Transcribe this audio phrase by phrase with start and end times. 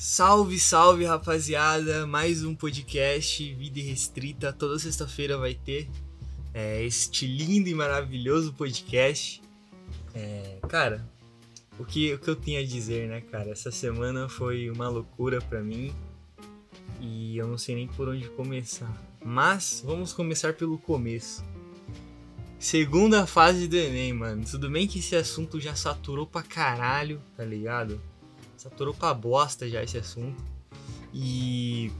[0.00, 2.06] Salve, salve rapaziada!
[2.06, 4.52] Mais um podcast Vida Restrita.
[4.52, 5.90] Toda sexta-feira vai ter
[6.54, 9.42] é, este lindo e maravilhoso podcast.
[10.14, 11.04] É, cara,
[11.80, 13.50] o que, o que eu tinha a dizer, né, cara?
[13.50, 15.92] Essa semana foi uma loucura pra mim
[17.00, 18.96] e eu não sei nem por onde começar.
[19.24, 21.44] Mas vamos começar pelo começo.
[22.56, 24.44] Segunda fase do Enem, mano.
[24.48, 28.00] Tudo bem que esse assunto já saturou pra caralho, tá ligado?
[28.58, 30.42] Saturou pra bosta já esse assunto.
[31.14, 31.90] E.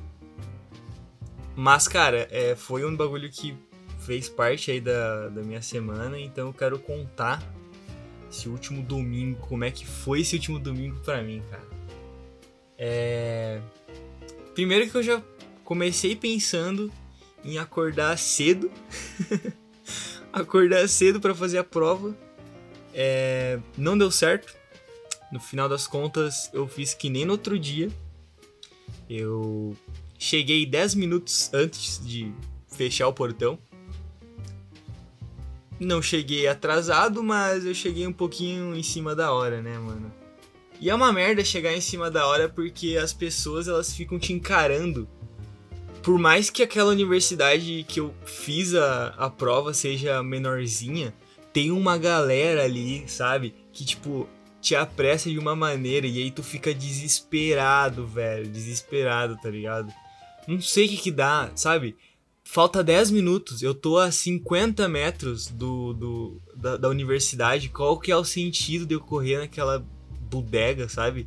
[1.55, 3.57] Mas, cara, é, foi um bagulho que
[4.01, 7.43] fez parte aí da, da minha semana, então eu quero contar
[8.31, 11.69] esse último domingo, como é que foi esse último domingo pra mim, cara.
[12.77, 13.61] É.
[14.55, 15.23] Primeiro que eu já
[15.65, 16.93] comecei pensando
[17.45, 18.71] em acordar cedo.
[20.33, 22.17] acordar cedo para fazer a prova.
[22.93, 23.61] É...
[23.77, 24.58] Não deu certo.
[25.31, 27.91] No final das contas, eu fiz que nem no outro dia.
[29.09, 29.77] Eu
[30.19, 32.33] cheguei 10 minutos antes de
[32.67, 33.59] fechar o portão.
[35.79, 40.13] Não cheguei atrasado, mas eu cheguei um pouquinho em cima da hora, né, mano?
[40.81, 44.33] E é uma merda chegar em cima da hora porque as pessoas elas ficam te
[44.33, 45.09] encarando.
[46.03, 51.13] Por mais que aquela universidade que eu fiz a, a prova seja menorzinha,
[51.53, 53.55] tem uma galera ali, sabe?
[53.73, 54.29] Que tipo,
[54.69, 58.47] te apressa de uma maneira e aí tu fica desesperado, velho.
[58.47, 59.91] Desesperado, tá ligado?
[60.47, 61.97] Não sei o que que dá, sabe?
[62.45, 67.71] Falta 10 minutos, eu tô a 50 metros do, do da, da, universidade.
[67.71, 69.83] Qual que é o sentido de eu correr naquela
[70.31, 71.27] bodega, sabe?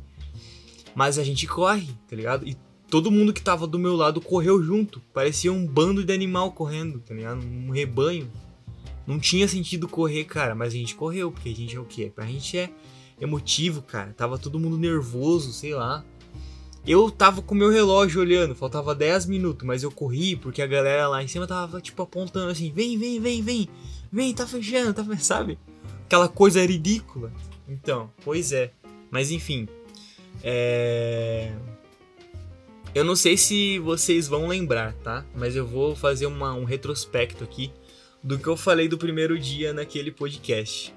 [0.94, 2.46] Mas a gente corre, tá ligado?
[2.46, 2.56] E
[2.88, 5.00] todo mundo que tava do meu lado correu junto.
[5.12, 7.44] Parecia um bando de animal correndo, tá ligado?
[7.44, 8.30] Um rebanho.
[9.04, 12.12] Não tinha sentido correr, cara, mas a gente correu, porque a gente é o quê?
[12.16, 12.70] A gente é
[13.22, 14.12] emotivo, cara.
[14.12, 16.04] Tava todo mundo nervoso, sei lá.
[16.84, 21.06] Eu tava com meu relógio olhando, faltava 10 minutos, mas eu corri porque a galera
[21.06, 23.68] lá em cima tava, tipo, apontando assim: vem, vem, vem, vem,
[24.10, 25.58] vem, tá fechando, tá fechando, sabe?
[26.04, 27.32] Aquela coisa ridícula.
[27.68, 28.72] Então, pois é.
[29.10, 29.68] Mas enfim.
[30.42, 31.52] É.
[32.94, 35.24] Eu não sei se vocês vão lembrar, tá?
[35.34, 37.72] Mas eu vou fazer uma, um retrospecto aqui
[38.22, 40.92] do que eu falei do primeiro dia naquele podcast.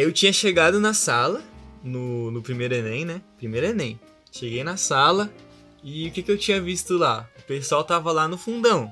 [0.00, 1.42] Eu tinha chegado na sala,
[1.84, 3.20] no, no primeiro Enem, né?
[3.36, 4.00] Primeiro Enem.
[4.32, 5.30] Cheguei na sala
[5.84, 7.28] e o que, que eu tinha visto lá?
[7.38, 8.90] O pessoal tava lá no fundão.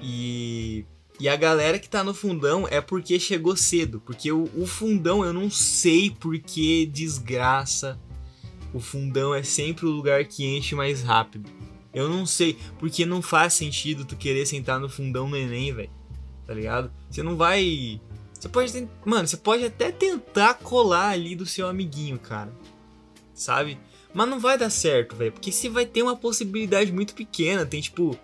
[0.00, 0.86] E,
[1.20, 4.00] e a galera que tá no fundão é porque chegou cedo.
[4.00, 8.00] Porque o, o fundão eu não sei por que desgraça.
[8.72, 11.50] O fundão é sempre o lugar que enche mais rápido.
[11.92, 15.90] Eu não sei, porque não faz sentido tu querer sentar no fundão no Enem, velho.
[16.46, 16.90] Tá ligado?
[17.10, 18.00] Você não vai
[18.38, 18.88] você pode.
[19.04, 22.52] Mano, você pode até tentar colar ali do seu amiguinho, cara.
[23.34, 23.78] Sabe?
[24.14, 25.32] Mas não vai dar certo, velho.
[25.32, 27.66] Porque você vai ter uma possibilidade muito pequena.
[27.66, 28.18] Tem tipo,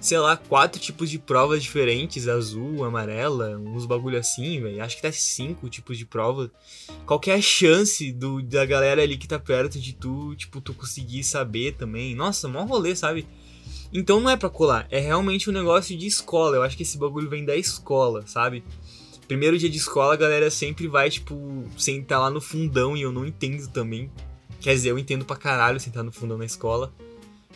[0.00, 4.82] sei lá, quatro tipos de provas diferentes: azul, amarela, uns bagulho assim, velho.
[4.82, 6.50] Acho que tá cinco tipos de prova.
[7.06, 10.72] Qual é a chance do, da galera ali que tá perto de tu, tipo, tu
[10.72, 12.14] conseguir saber também?
[12.14, 13.26] Nossa, mó rolê, sabe?
[13.92, 16.56] Então não é pra colar, é realmente um negócio de escola.
[16.56, 18.62] Eu acho que esse bagulho vem da escola, sabe?
[19.28, 23.12] Primeiro dia de escola, a galera sempre vai, tipo, sentar lá no fundão e eu
[23.12, 24.10] não entendo também.
[24.58, 26.90] Quer dizer, eu entendo pra caralho sentar no fundão na escola.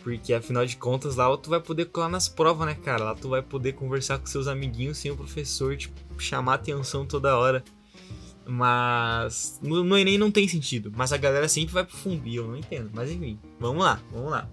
[0.03, 3.05] Porque afinal de contas, lá tu vai poder colar nas provas, né, cara?
[3.05, 7.39] Lá tu vai poder conversar com seus amiguinhos sem o professor, tipo, chamar atenção toda
[7.39, 7.65] hora.
[8.45, 10.93] Mas no, no Enem não tem sentido.
[10.95, 12.91] Mas a galera sempre vai pro fundo e eu não entendo.
[12.93, 14.47] Mas enfim, vamos lá, vamos lá.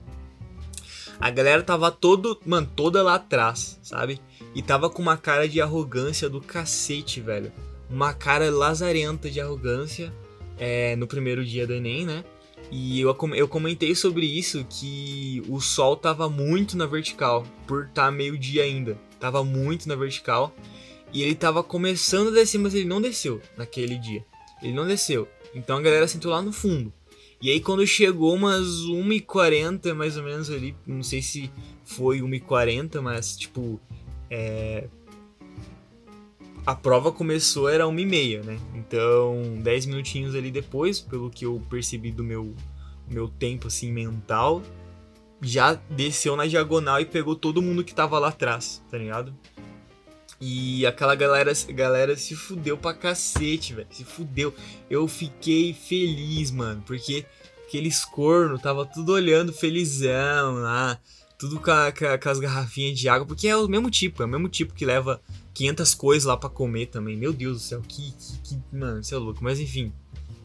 [1.19, 4.21] A galera tava todo, mano, toda lá atrás, sabe?
[4.59, 7.49] E tava com uma cara de arrogância do cacete, velho.
[7.89, 10.13] Uma cara lazarenta de arrogância
[10.57, 12.25] é, no primeiro dia do Enem, né?
[12.69, 18.07] E eu, eu comentei sobre isso que o sol tava muito na vertical, por estar
[18.07, 18.97] tá meio dia ainda.
[19.17, 20.53] Tava muito na vertical.
[21.13, 24.25] E ele tava começando a descer, mas ele não desceu naquele dia.
[24.61, 25.25] Ele não desceu.
[25.55, 26.91] Então a galera sentou lá no fundo.
[27.41, 31.49] E aí quando chegou umas 1h40 mais ou menos ali, não sei se
[31.85, 33.79] foi 1h40, mas tipo,
[34.29, 34.87] é...
[36.65, 38.59] A prova começou, era uma e meia, né?
[38.75, 42.53] Então, 10 minutinhos ali depois, pelo que eu percebi do meu,
[43.09, 44.61] meu tempo, assim, mental,
[45.41, 49.33] já desceu na diagonal e pegou todo mundo que tava lá atrás, tá ligado?
[50.41, 53.87] E aquela galera, galera se fudeu pra cacete, velho.
[53.91, 54.53] Se fudeu.
[54.89, 57.25] Eu fiquei feliz, mano, porque
[57.65, 60.99] aqueles corno tava tudo olhando felizão lá
[61.39, 64.29] tudo com, a, com, as garrafinhas de água, porque é o mesmo tipo, é o
[64.29, 65.21] mesmo tipo que leva
[65.53, 67.15] 500 coisas lá para comer também.
[67.15, 69.41] Meu Deus do céu, que, que, que, Mano, você é louco.
[69.41, 69.93] Mas enfim.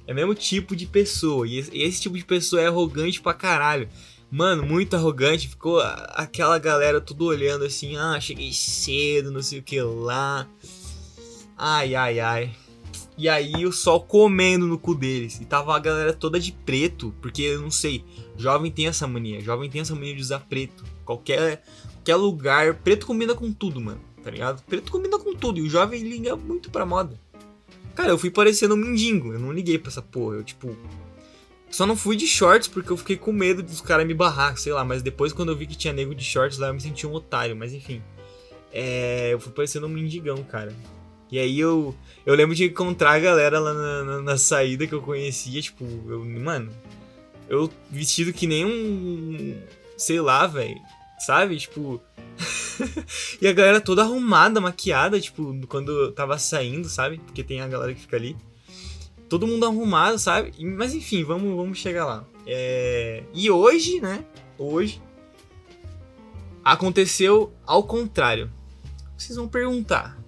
[0.07, 1.49] É o mesmo tipo de pessoa.
[1.49, 3.89] E esse tipo de pessoa é arrogante pra caralho.
[4.31, 5.49] Mano, muito arrogante.
[5.49, 10.47] Ficou aquela galera tudo olhando assim: ah, cheguei cedo, não sei o que lá.
[11.57, 12.55] Ai, ai, ai.
[13.17, 15.41] E aí o sol comendo no cu deles.
[15.41, 18.05] E tava a galera toda de preto, porque eu não sei,
[18.37, 19.41] jovem tem essa mania.
[19.41, 20.85] Jovem tem essa mania de usar preto.
[21.05, 21.63] Qualquer,
[21.93, 22.75] qualquer lugar.
[22.75, 24.01] Preto combina com tudo, mano.
[24.23, 24.63] Tá ligado?
[24.65, 25.59] Preto combina com tudo.
[25.59, 27.21] E o jovem liga muito pra moda.
[27.95, 29.33] Cara, eu fui parecendo um mendigo.
[29.33, 30.37] Eu não liguei pra essa porra.
[30.37, 30.77] Eu, tipo.
[31.71, 34.73] Só não fui de shorts porque eu fiquei com medo dos caras me barrar, sei
[34.73, 34.85] lá.
[34.85, 37.13] Mas depois, quando eu vi que tinha nego de shorts lá, eu me senti um
[37.13, 37.55] otário.
[37.55, 38.03] Mas enfim.
[38.73, 40.75] É, eu fui parecendo um mendigão, cara.
[41.35, 41.93] E aí eu,
[42.25, 45.85] eu lembro de encontrar a galera lá na, na, na saída que eu conhecia, tipo,
[46.09, 46.71] eu, mano,
[47.49, 49.61] eu vestido que nem um.
[49.97, 50.81] Sei lá, velho.
[51.19, 51.59] Sabe?
[51.59, 52.01] Tipo.
[53.43, 57.19] e a galera toda arrumada, maquiada, tipo, quando eu tava saindo, sabe?
[57.19, 58.37] Porque tem a galera que fica ali.
[59.29, 60.53] Todo mundo arrumado, sabe?
[60.65, 62.25] Mas enfim, vamos, vamos chegar lá.
[62.47, 63.25] É...
[63.35, 64.25] E hoje, né?
[64.57, 65.03] Hoje.
[66.65, 68.49] Aconteceu ao contrário.
[69.19, 70.23] Vocês vão perguntar.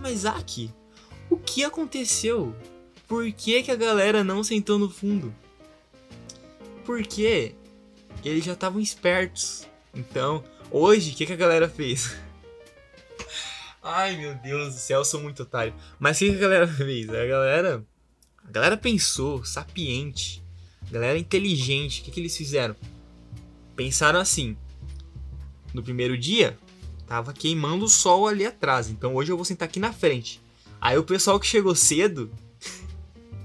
[0.00, 0.72] Mas aqui,
[1.28, 2.56] o que aconteceu?
[3.06, 5.34] Por que, que a galera não sentou no fundo?
[6.86, 7.54] Porque
[8.24, 9.68] eles já estavam espertos.
[9.94, 12.16] Então, hoje, o que, que a galera fez?
[13.82, 15.74] Ai meu Deus do céu, eu sou muito otário.
[15.98, 17.08] Mas o que, que a galera fez?
[17.10, 17.84] A galera.
[18.42, 20.42] A galera pensou, sapiente.
[20.88, 22.00] A galera inteligente.
[22.00, 22.74] O que, que eles fizeram?
[23.76, 24.56] Pensaram assim.
[25.74, 26.58] No primeiro dia,
[27.10, 28.88] tava queimando o sol ali atrás.
[28.88, 30.40] Então hoje eu vou sentar aqui na frente.
[30.80, 32.30] Aí o pessoal que chegou cedo.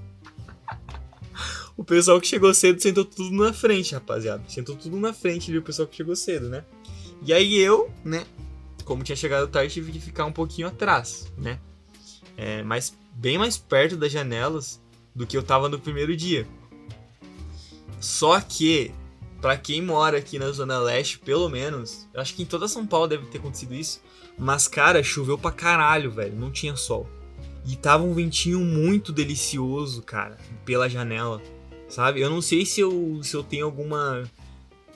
[1.76, 4.44] o pessoal que chegou cedo sentou tudo na frente, rapaziada.
[4.46, 6.64] Sentou tudo na frente ali, o pessoal que chegou cedo, né?
[7.20, 8.24] E aí eu, né?
[8.84, 11.58] Como tinha chegado tarde, tive que ficar um pouquinho atrás, né?
[12.36, 14.80] É, mas bem mais perto das janelas
[15.12, 16.46] do que eu tava no primeiro dia.
[17.98, 18.92] Só que
[19.46, 22.84] para quem mora aqui na Zona Leste, pelo menos, eu acho que em toda São
[22.84, 24.02] Paulo deve ter acontecido isso.
[24.36, 26.34] Mas, cara, choveu pra caralho, velho.
[26.34, 27.08] Não tinha sol.
[27.64, 31.40] E tava um ventinho muito delicioso, cara, pela janela.
[31.88, 32.20] Sabe?
[32.20, 34.28] Eu não sei se eu, se eu tenho alguma.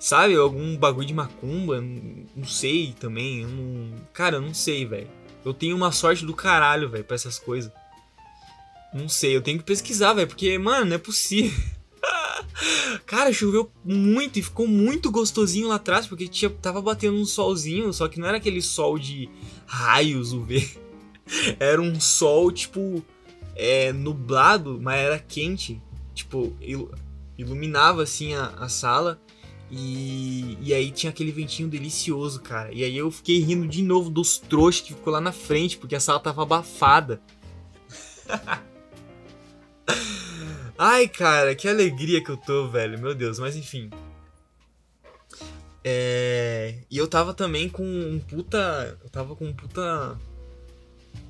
[0.00, 0.34] Sabe?
[0.34, 1.80] Algum bagulho de macumba.
[1.80, 3.42] Não, sei também.
[3.42, 5.06] Eu não, cara, eu não sei, velho.
[5.44, 7.70] Eu tenho uma sorte do caralho, velho, pra essas coisas.
[8.92, 11.56] Não sei, eu tenho que pesquisar, velho, porque, mano, não é possível.
[13.06, 17.92] Cara, choveu muito e ficou muito gostosinho lá atrás, porque tinha, tava batendo um solzinho,
[17.92, 19.28] só que não era aquele sol de
[19.66, 20.68] raios UV.
[21.60, 23.04] Era um sol, tipo,
[23.54, 25.80] é, nublado, mas era quente.
[26.12, 26.88] Tipo, il,
[27.38, 29.22] iluminava assim a, a sala.
[29.70, 32.72] E, e aí tinha aquele ventinho delicioso, cara.
[32.72, 35.94] E aí eu fiquei rindo de novo dos trouxas que ficou lá na frente, porque
[35.94, 37.22] a sala tava abafada.
[40.82, 42.98] Ai, cara, que alegria que eu tô, velho.
[42.98, 43.90] Meu Deus, mas enfim.
[45.84, 46.78] É...
[46.90, 48.98] E eu tava também com um puta.
[49.04, 50.18] Eu tava com um puta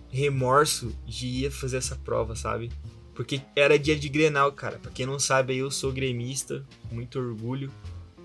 [0.08, 2.70] remorso de ir fazer essa prova, sabe?
[3.12, 4.78] Porque era dia de Grenal, cara.
[4.78, 7.72] Pra quem não sabe, eu sou gremista, muito orgulho.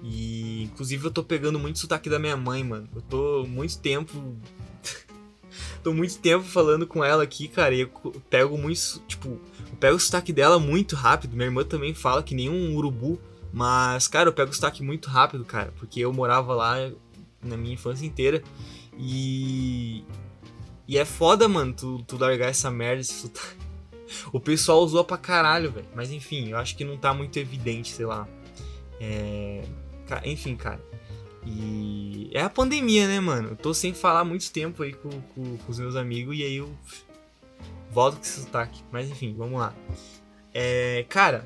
[0.04, 2.88] E inclusive eu tô pegando muito sotaque da minha mãe, mano.
[2.96, 4.14] Eu tô muito tempo.
[5.84, 7.74] tô muito tempo falando com ela aqui, cara.
[7.74, 7.90] E eu
[8.30, 9.42] pego muito, tipo,
[9.86, 11.36] pego o sotaque dela muito rápido.
[11.36, 13.20] Minha irmã também fala que nem um urubu.
[13.54, 15.72] Mas, cara, eu pego o sotaque muito rápido, cara.
[15.78, 16.76] Porque eu morava lá
[17.44, 18.42] na minha infância inteira.
[18.98, 20.04] E.
[20.88, 23.66] E é foda, mano, tu, tu largar essa merda, esse sotaque.
[24.32, 25.88] O pessoal usou pra caralho, velho.
[25.96, 28.28] Mas enfim, eu acho que não tá muito evidente, sei lá.
[29.00, 29.64] É...
[30.24, 30.82] Enfim, cara.
[31.46, 33.50] E é a pandemia, né, mano?
[33.50, 36.56] Eu tô sem falar muito tempo aí com, com, com os meus amigos e aí
[36.56, 36.72] eu
[37.96, 38.84] Volto com esse sotaque.
[38.92, 39.74] Mas enfim, vamos lá.
[40.54, 41.46] É, cara,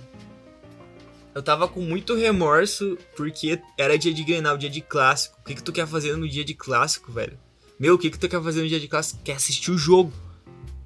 [1.35, 5.37] eu tava com muito remorso porque era dia de Grenal, dia de clássico.
[5.39, 7.37] O que, que tu quer fazer no dia de clássico, velho?
[7.79, 9.21] Meu, o que, que tu quer fazer no dia de clássico?
[9.23, 10.11] Quer assistir o jogo.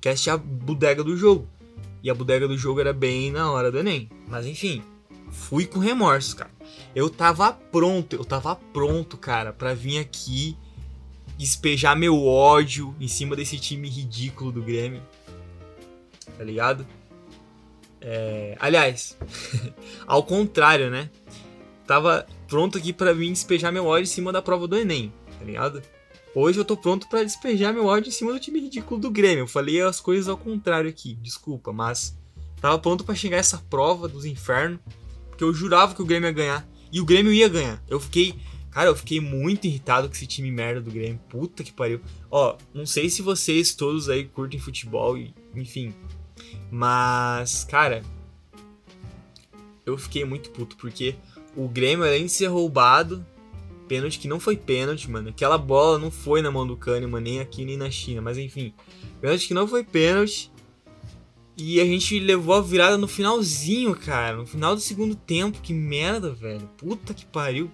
[0.02, 1.48] Quer assistir a bodega do jogo.
[2.04, 4.10] E a bodega do jogo era bem na hora do Enem.
[4.28, 4.84] Mas enfim,
[5.32, 6.52] fui com remorso, cara.
[6.94, 10.58] Eu tava pronto, eu tava pronto, cara, pra vir aqui
[11.38, 15.02] despejar meu ódio em cima desse time ridículo do Grêmio
[16.38, 16.86] tá ligado?
[18.02, 18.56] É...
[18.60, 19.18] Aliás,
[20.06, 21.10] ao contrário, né?
[21.88, 25.46] Tava pronto aqui para vir despejar meu ódio em cima da prova do Enem, tá
[25.46, 25.82] ligado?
[26.36, 29.44] Hoje eu tô pronto para despejar meu ódio em cima do time ridículo do Grêmio.
[29.44, 32.18] Eu falei as coisas ao contrário aqui, desculpa, mas
[32.60, 34.80] tava pronto para chegar essa prova dos infernos,
[35.30, 37.84] porque eu jurava que o Grêmio ia ganhar e o Grêmio ia ganhar.
[37.88, 38.36] Eu fiquei,
[38.72, 41.20] cara, eu fiquei muito irritado com esse time merda do Grêmio.
[41.30, 42.02] Puta que pariu.
[42.32, 45.94] Ó, não sei se vocês todos aí curtem futebol e, enfim,
[46.76, 48.02] mas, cara,
[49.86, 51.14] eu fiquei muito puto, porque
[51.56, 53.24] o Grêmio, além de ser roubado,
[53.88, 55.30] pênalti que não foi pênalti, mano.
[55.30, 58.74] Aquela bola não foi na mão do Kahneman, nem aqui nem na China, mas enfim.
[59.22, 60.52] Pênalti que não foi pênalti.
[61.56, 64.38] E a gente levou a virada no finalzinho, cara.
[64.38, 65.62] No final do segundo tempo.
[65.62, 66.68] Que merda, velho.
[66.76, 67.70] Puta que pariu.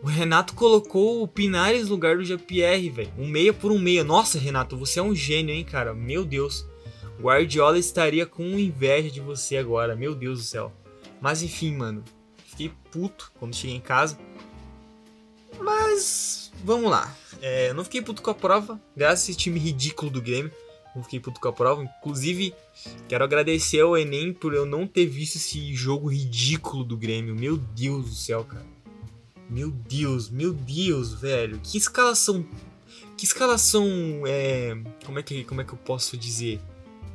[0.00, 3.12] O Renato colocou o Pinares no lugar do Jean-Pierre, velho.
[3.18, 4.04] Um meia por um meia.
[4.04, 5.92] Nossa, Renato, você é um gênio, hein, cara.
[5.92, 6.64] Meu Deus.
[7.22, 9.94] Guardiola estaria com inveja de você agora.
[9.94, 10.72] Meu Deus do céu.
[11.20, 12.02] Mas enfim, mano.
[12.46, 14.18] Fiquei puto quando cheguei em casa.
[15.60, 17.16] Mas vamos lá.
[17.40, 20.50] É, não fiquei puto com a prova, graças a esse time ridículo do Grêmio.
[20.94, 21.82] Não fiquei puto com a prova.
[21.82, 22.54] Inclusive,
[23.08, 27.34] quero agradecer ao Enem por eu não ter visto esse jogo ridículo do Grêmio.
[27.34, 28.66] Meu Deus do céu, cara.
[29.48, 31.60] Meu Deus, meu Deus, velho.
[31.62, 32.44] Que escalação.
[33.16, 33.86] Que escalação.
[34.26, 34.76] É,
[35.06, 36.60] como, é que, como é que eu posso dizer?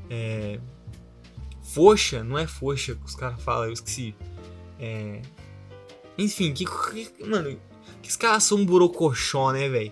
[0.09, 0.59] É.
[1.61, 2.23] Foxa?
[2.23, 4.15] Não é foxa que os caras falam, eu esqueci.
[4.79, 5.21] É.
[6.17, 6.65] Enfim, que.
[7.25, 7.59] Mano,
[8.01, 9.91] que escalação burocochó, né, velho?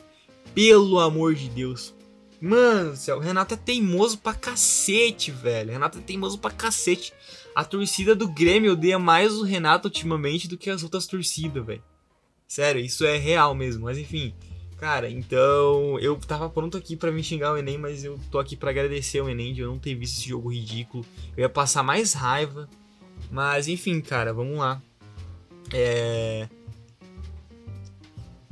[0.54, 1.94] Pelo amor de Deus.
[2.42, 5.72] Mano do céu, o Renato é teimoso pra cacete, velho.
[5.72, 7.14] Renato é teimoso pra cacete.
[7.56, 11.84] A torcida do Grêmio odeia mais o Renato ultimamente do que as outras torcidas, velho.
[12.48, 13.86] Sério, isso é real mesmo.
[13.86, 14.36] Mas enfim,
[14.78, 18.56] cara, então eu tava pronto aqui para me xingar o Enem, mas eu tô aqui
[18.56, 21.06] para agradecer ao Enem de eu não ter visto esse jogo ridículo.
[21.36, 22.70] Eu ia passar mais raiva.
[23.32, 24.82] Mas enfim, cara, vamos lá.
[25.74, 26.48] É.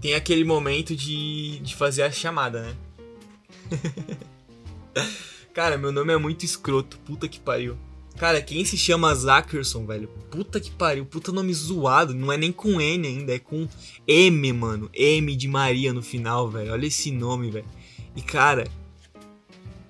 [0.01, 2.75] Tem aquele momento de, de fazer a chamada, né?
[5.53, 7.77] Cara, meu nome é muito escroto, puta que pariu.
[8.17, 10.07] Cara, quem se chama Zackerson, velho?
[10.29, 12.13] Puta que pariu, puta nome zoado.
[12.13, 13.67] Não é nem com N ainda, é com
[14.07, 14.89] M, mano.
[14.93, 16.71] M de Maria no final, velho.
[16.71, 17.65] Olha esse nome, velho.
[18.15, 18.65] E cara,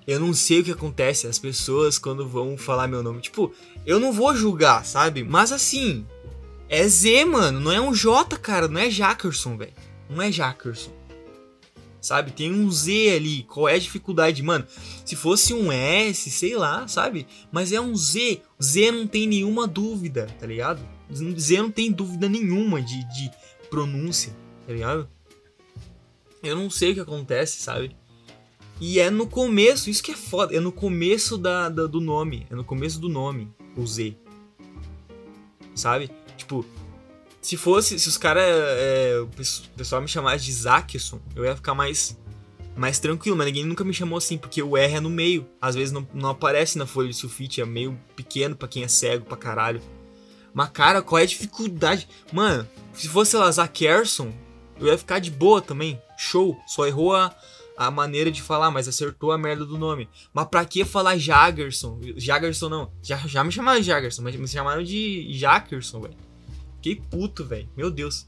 [0.06, 1.26] eu não sei o que acontece.
[1.26, 3.52] As pessoas, quando vão falar meu nome, tipo,
[3.84, 5.22] eu não vou julgar, sabe?
[5.22, 6.06] Mas assim,
[6.68, 7.60] é Z, mano.
[7.60, 8.68] Não é um J, cara.
[8.68, 9.74] Não é Jackerson, velho.
[10.08, 11.03] Não é Jackerson
[12.04, 12.32] sabe?
[12.32, 14.42] Tem um Z ali, qual é a dificuldade?
[14.42, 14.66] Mano,
[15.04, 17.26] se fosse um S, sei lá, sabe?
[17.50, 20.80] Mas é um Z, Z não tem nenhuma dúvida, tá ligado?
[21.10, 23.30] Z não tem dúvida nenhuma de, de
[23.70, 25.08] pronúncia, tá ligado?
[26.42, 27.96] Eu não sei o que acontece, sabe?
[28.80, 32.46] E é no começo, isso que é foda, é no começo da, da do nome,
[32.50, 34.14] é no começo do nome, o Z.
[35.74, 36.10] Sabe?
[36.36, 36.66] Tipo,
[37.44, 39.28] se fosse, se os caras, é, o
[39.76, 42.18] pessoal me chamasse de Zackson, eu ia ficar mais
[42.74, 45.46] mais tranquilo, mas ninguém nunca me chamou assim, porque o R é no meio.
[45.60, 48.88] Às vezes não, não aparece na folha de sulfite, é meio pequeno para quem é
[48.88, 49.80] cego pra caralho.
[50.54, 52.08] Mas, cara, qual é a dificuldade?
[52.32, 54.32] Mano, se fosse, sei lá, Zackerson,
[54.80, 56.00] eu ia ficar de boa também.
[56.16, 56.58] Show.
[56.66, 57.32] Só errou a,
[57.76, 60.08] a maneira de falar, mas acertou a merda do nome.
[60.32, 62.00] Mas pra que falar Jagerson?
[62.16, 62.90] Jagerson não.
[63.02, 66.23] Já, já me chamaram de Jagerson, mas me chamaram de Jackerson, velho.
[66.84, 67.66] Fiquei puto, velho.
[67.74, 68.26] Meu Deus.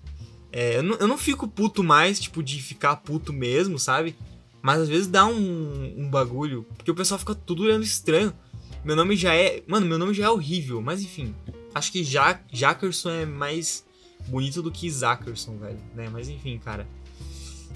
[0.50, 4.16] É, eu, não, eu não fico puto mais, tipo, de ficar puto mesmo, sabe?
[4.62, 6.64] Mas às vezes dá um, um bagulho.
[6.74, 8.32] Porque o pessoal fica tudo olhando estranho.
[8.82, 9.62] Meu nome já é.
[9.66, 10.80] Mano, meu nome já é horrível.
[10.80, 11.34] Mas enfim.
[11.74, 13.84] Acho que ja Jackerson é mais
[14.26, 15.78] bonito do que Zackerson, velho.
[15.94, 16.08] Né?
[16.10, 16.88] Mas enfim, cara.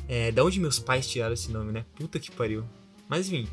[0.09, 1.85] É, da onde meus pais tiraram esse nome, né?
[1.95, 2.65] Puta que pariu.
[3.07, 3.47] Mas enfim.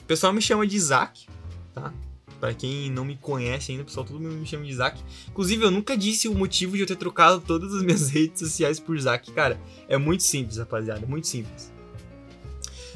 [0.00, 1.26] O pessoal me chama de Isaac,
[1.74, 1.92] tá?
[2.40, 4.98] Para quem não me conhece ainda, pessoal, todo mundo me chama de Zack.
[5.28, 8.80] Inclusive, eu nunca disse o motivo de eu ter trocado todas as minhas redes sociais
[8.80, 9.30] por Zack.
[9.32, 11.70] Cara, é muito simples, rapaziada, muito simples.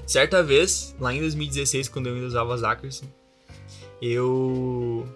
[0.06, 3.06] Certa vez, lá em 2016, quando eu ainda usava Zackerson,
[4.00, 5.06] eu.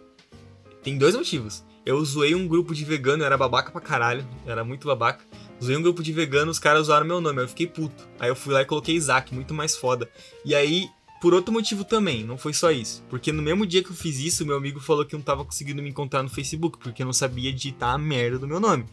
[0.83, 1.65] Tem dois motivos.
[1.85, 5.25] Eu zoei um grupo de vegano, eu era babaca pra caralho, era muito babaca.
[5.61, 8.07] Usei um grupo de vegano, os caras usaram meu nome, eu fiquei puto.
[8.19, 10.09] Aí eu fui lá e coloquei Isaac, muito mais foda.
[10.45, 10.89] E aí
[11.21, 13.05] por outro motivo também, não foi só isso.
[13.09, 15.83] Porque no mesmo dia que eu fiz isso, meu amigo falou que não tava conseguindo
[15.83, 18.87] me encontrar no Facebook, porque não sabia digitar a merda do meu nome.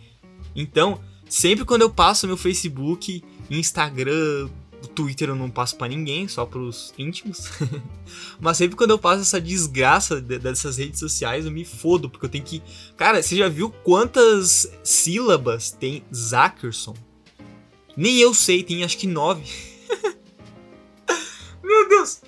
[0.55, 4.49] Então, sempre quando eu passo meu Facebook, Instagram,
[4.87, 7.49] Twitter eu não passo para ninguém, só pros íntimos.
[8.39, 12.29] Mas sempre quando eu passo essa desgraça dessas redes sociais, eu me fodo, porque eu
[12.29, 12.61] tenho que.
[12.95, 16.95] Cara, você já viu quantas sílabas tem Zackerson?
[17.97, 19.43] Nem eu sei, tem acho que nove.
[21.75, 22.21] Meu Deus!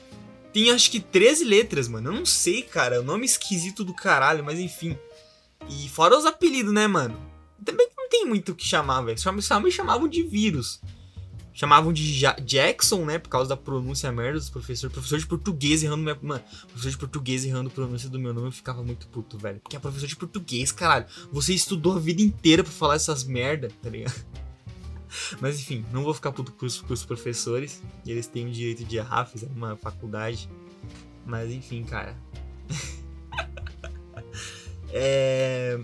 [0.51, 2.09] Tem acho que 13 letras, mano.
[2.09, 2.97] Eu não sei, cara.
[2.97, 4.97] É um nome esquisito do caralho, mas enfim.
[5.69, 7.17] E fora os apelidos, né, mano?
[7.63, 9.17] Também não tem muito o que chamar, velho.
[9.17, 10.81] Só me chamavam de vírus.
[11.53, 13.17] Chamavam de ja Jackson, né?
[13.17, 14.93] Por causa da pronúncia merda dos professores.
[14.93, 16.17] Professor de português errando minha.
[16.21, 19.59] Mano, professor de português errando a pronúncia do meu nome, eu ficava muito puto, velho.
[19.59, 21.05] Porque é professor de português, caralho.
[21.31, 24.13] Você estudou a vida inteira pra falar essas merda, tá ligado?
[25.39, 27.81] Mas enfim, não vou ficar puto com os, com os professores.
[28.05, 30.49] Eles têm o direito de errar, fizeram uma faculdade.
[31.25, 32.15] Mas enfim, cara.
[34.91, 35.79] é...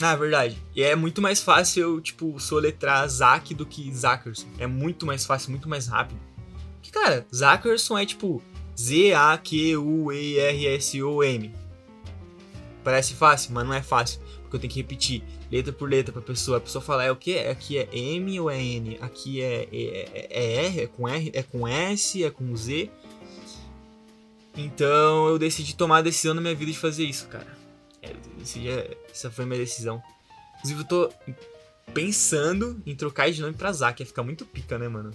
[0.00, 0.56] Ah, verdade.
[0.76, 4.46] E é muito mais fácil eu, tipo, soletrar Zack do que Zackerson.
[4.58, 6.20] É muito mais fácil, muito mais rápido.
[6.74, 8.40] Porque, cara, Zackerson é tipo
[8.78, 11.52] Z-A-Q-U-E-R-S-O-M.
[12.84, 14.20] Parece fácil, mas não é fácil.
[14.42, 16.58] Porque eu tenho que repetir letra por letra pra pessoa.
[16.58, 17.38] A pessoa fala, é o que?
[17.38, 18.98] Aqui é M ou é N?
[19.00, 20.80] Aqui é, é, é R?
[20.80, 21.30] É com R?
[21.34, 22.24] É com S?
[22.24, 22.90] É com Z?
[24.56, 27.46] Então eu decidi tomar a decisão na minha vida de fazer isso, cara.
[28.02, 28.68] É, decidi,
[29.10, 30.02] essa foi a minha decisão.
[30.58, 31.12] Inclusive, eu tô
[31.94, 34.02] pensando em trocar de nome pra Zack.
[34.02, 35.12] Ia ficar muito pica, né, mano?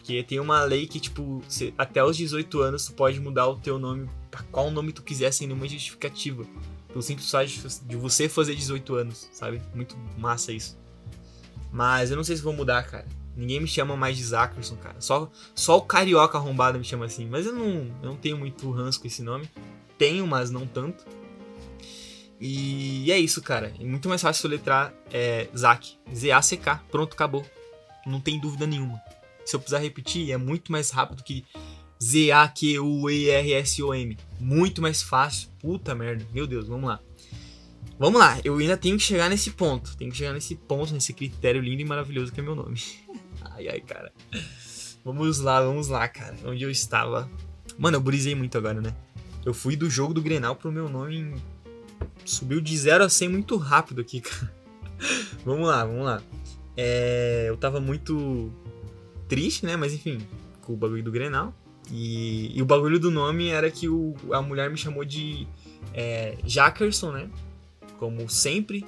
[0.00, 3.58] Porque tem uma lei que, tipo, você, até os 18 anos tu pode mudar o
[3.58, 6.46] teu nome pra qual nome tu quiser sem nenhuma justificativa.
[6.88, 7.46] Pelo simples fato
[7.86, 9.60] de você fazer 18 anos, sabe?
[9.74, 10.78] Muito massa isso.
[11.70, 13.06] Mas eu não sei se vou mudar, cara.
[13.36, 14.98] Ninguém me chama mais de Zackerson, cara.
[15.00, 17.28] Só, só o carioca arrombado me chama assim.
[17.28, 19.48] Mas eu não, eu não tenho muito ranço com esse nome.
[19.98, 21.04] Tenho, mas não tanto.
[22.40, 23.70] E é isso, cara.
[23.78, 25.98] É muito mais fácil soletrar é, Zack.
[26.12, 26.82] Z-A-C-K.
[26.90, 27.44] Pronto, acabou.
[28.06, 29.00] Não tem dúvida nenhuma.
[29.50, 31.44] Se eu precisar repetir, é muito mais rápido que
[32.00, 32.56] Z-A-Q-U-E-R-S-O-M.
[34.38, 35.48] Muito mais fácil.
[35.58, 36.24] Puta merda.
[36.32, 37.00] Meu Deus, vamos lá.
[37.98, 39.96] Vamos lá, eu ainda tenho que chegar nesse ponto.
[39.96, 42.80] Tenho que chegar nesse ponto, nesse critério lindo e maravilhoso que é meu nome.
[43.52, 44.12] ai, ai, cara.
[45.04, 46.36] Vamos lá, vamos lá, cara.
[46.44, 47.28] Onde eu estava.
[47.76, 48.94] Mano, eu brisei muito agora, né?
[49.44, 51.34] Eu fui do jogo do Grenal pro meu nome.
[52.24, 54.54] Subiu de 0 a 100 muito rápido aqui, cara.
[55.44, 56.22] vamos lá, vamos lá.
[56.76, 57.46] É...
[57.48, 58.52] Eu tava muito
[59.30, 59.76] triste, né?
[59.76, 60.18] Mas enfim,
[60.60, 61.54] com o bagulho do Grenal.
[61.90, 64.14] E, e o bagulho do nome era que o...
[64.32, 65.46] a mulher me chamou de
[65.94, 66.36] é...
[66.44, 67.30] Jackerson, né?
[67.98, 68.84] Como sempre.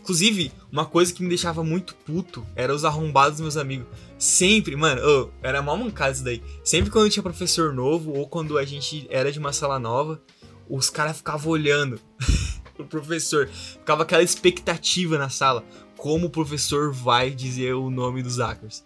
[0.00, 3.86] Inclusive, uma coisa que me deixava muito puto era os arrombados dos meus amigos.
[4.18, 6.42] Sempre, mano, oh, era mal mancado isso daí.
[6.64, 10.20] Sempre quando tinha professor novo ou quando a gente era de uma sala nova,
[10.68, 12.00] os caras ficavam olhando
[12.78, 13.48] o professor.
[13.48, 15.64] Ficava aquela expectativa na sala.
[15.96, 18.84] Como o professor vai dizer o nome dos hackers.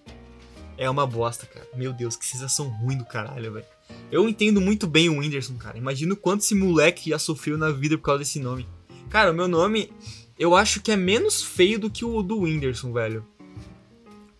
[0.76, 1.66] É uma bosta, cara.
[1.74, 3.66] Meu Deus, que sensação ruim do caralho, velho.
[4.10, 5.78] Eu entendo muito bem o Whindersson, cara.
[5.78, 8.66] Imagino quanto esse moleque já sofreu na vida por causa desse nome.
[9.08, 9.92] Cara, o meu nome,
[10.38, 13.24] eu acho que é menos feio do que o do Whindersson, velho.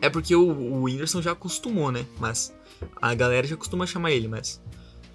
[0.01, 2.05] É porque o, o Whindersson já acostumou, né?
[2.18, 2.53] Mas
[3.01, 4.61] a galera já costuma chamar ele, mas.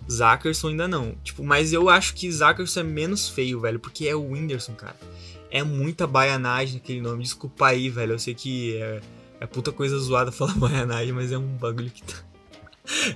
[0.09, 1.15] Zackerson ainda não.
[1.23, 3.79] Tipo, mas eu acho que Zackerson é menos feio, velho.
[3.79, 4.95] Porque é o Whindersson, cara.
[5.51, 7.23] É muita baianagem aquele nome.
[7.23, 8.13] Desculpa aí, velho.
[8.13, 9.01] Eu sei que é,
[9.39, 12.15] é puta coisa zoada falar baianagem, mas é um bagulho que tá.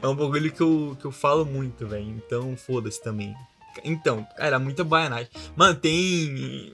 [0.02, 2.08] É um bagulho que eu, que eu falo muito, velho.
[2.08, 3.36] Então foda-se também.
[3.84, 5.30] Então, cara, muita baianagem.
[5.56, 6.74] Mano, tem.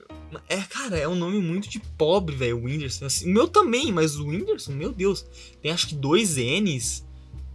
[0.49, 3.05] É, cara, é um nome muito de pobre, velho, o Whindersson.
[3.05, 5.25] Assim, o meu também, mas o Whindersson, meu Deus.
[5.62, 7.05] Tem acho que dois N's,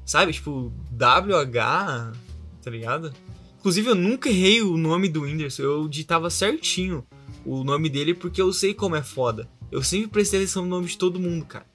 [0.04, 0.32] sabe?
[0.32, 2.16] Tipo, WH,
[2.62, 3.12] tá ligado?
[3.58, 5.62] Inclusive, eu nunca errei o nome do Whindersson.
[5.62, 7.06] Eu ditava certinho
[7.44, 9.48] o nome dele porque eu sei como é foda.
[9.70, 11.66] Eu sempre prestei atenção no nome de todo mundo, cara.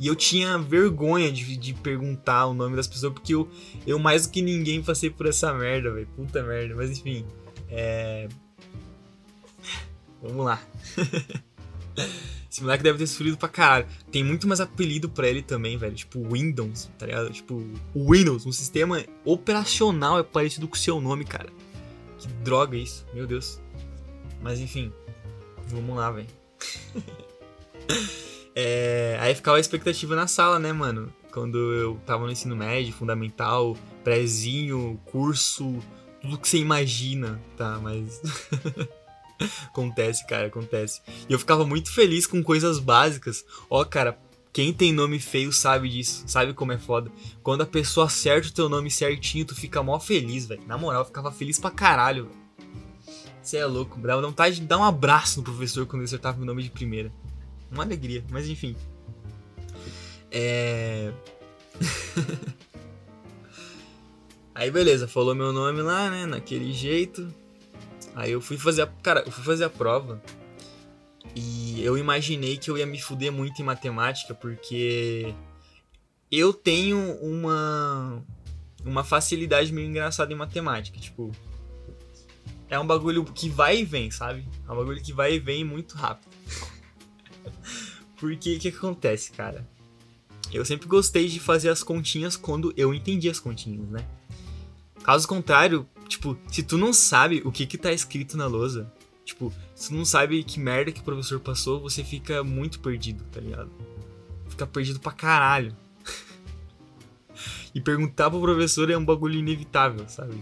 [0.00, 3.46] E eu tinha vergonha de, de perguntar o nome das pessoas, porque eu,
[3.86, 6.08] eu mais do que ninguém passei por essa merda, velho.
[6.16, 6.74] Puta merda.
[6.74, 7.26] Mas enfim.
[7.68, 8.26] É.
[10.22, 10.58] Vamos lá.
[12.50, 13.86] Esse moleque deve ter sofrido pra caralho.
[14.10, 15.94] Tem muito mais apelido pra ele também, velho.
[15.94, 17.30] Tipo Windows, tá ligado?
[17.30, 17.62] Tipo,
[17.94, 21.50] Windows, um sistema operacional é parecido com o seu nome, cara.
[22.18, 23.60] Que droga isso, meu Deus.
[24.40, 24.90] Mas enfim,
[25.68, 26.26] vamos lá, velho.
[28.54, 31.12] É, aí ficava a expectativa na sala, né, mano?
[31.32, 35.78] Quando eu tava no ensino médio, fundamental, prézinho, curso,
[36.20, 37.78] tudo que você imagina, tá?
[37.80, 38.20] Mas.
[39.68, 41.00] acontece, cara, acontece.
[41.28, 43.44] E eu ficava muito feliz com coisas básicas.
[43.68, 44.18] Ó, cara,
[44.52, 47.10] quem tem nome feio sabe disso, sabe como é foda.
[47.42, 50.62] Quando a pessoa acerta o teu nome certinho, tu fica mó feliz, velho.
[50.66, 52.40] Na moral, eu ficava feliz pra caralho, velho.
[53.42, 56.46] Você é louco, dava vontade de dar um abraço no professor quando ele acertava meu
[56.46, 57.10] nome de primeira.
[57.70, 58.76] Uma alegria, mas enfim.
[60.30, 61.12] É.
[64.54, 66.26] Aí beleza, falou meu nome lá, né?
[66.26, 67.32] Naquele jeito.
[68.14, 68.86] Aí eu fui fazer a.
[68.86, 70.22] Cara, eu fui fazer a prova.
[71.34, 75.34] E eu imaginei que eu ia me fuder muito em matemática, porque
[76.30, 78.22] eu tenho uma.
[78.84, 80.98] Uma facilidade meio engraçada em matemática.
[80.98, 81.30] Tipo.
[82.68, 84.46] É um bagulho que vai e vem, sabe?
[84.68, 86.29] É um bagulho que vai e vem muito rápido.
[88.16, 89.66] Porque o que, que acontece, cara?
[90.52, 94.04] Eu sempre gostei de fazer as continhas quando eu entendi as continhas, né?
[95.02, 98.92] Caso contrário, tipo, se tu não sabe o que que tá escrito na lousa,
[99.24, 103.24] tipo, se tu não sabe que merda que o professor passou, você fica muito perdido,
[103.30, 103.70] tá ligado?
[104.48, 105.74] Fica perdido pra caralho.
[107.74, 110.34] e perguntar pro professor é um bagulho inevitável, sabe?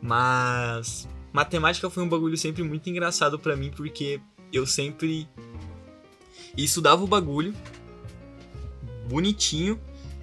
[0.00, 4.20] Mas matemática foi um bagulho sempre muito engraçado para mim porque
[4.52, 5.28] eu sempre
[6.64, 7.54] estudava o bagulho
[9.08, 9.80] bonitinho.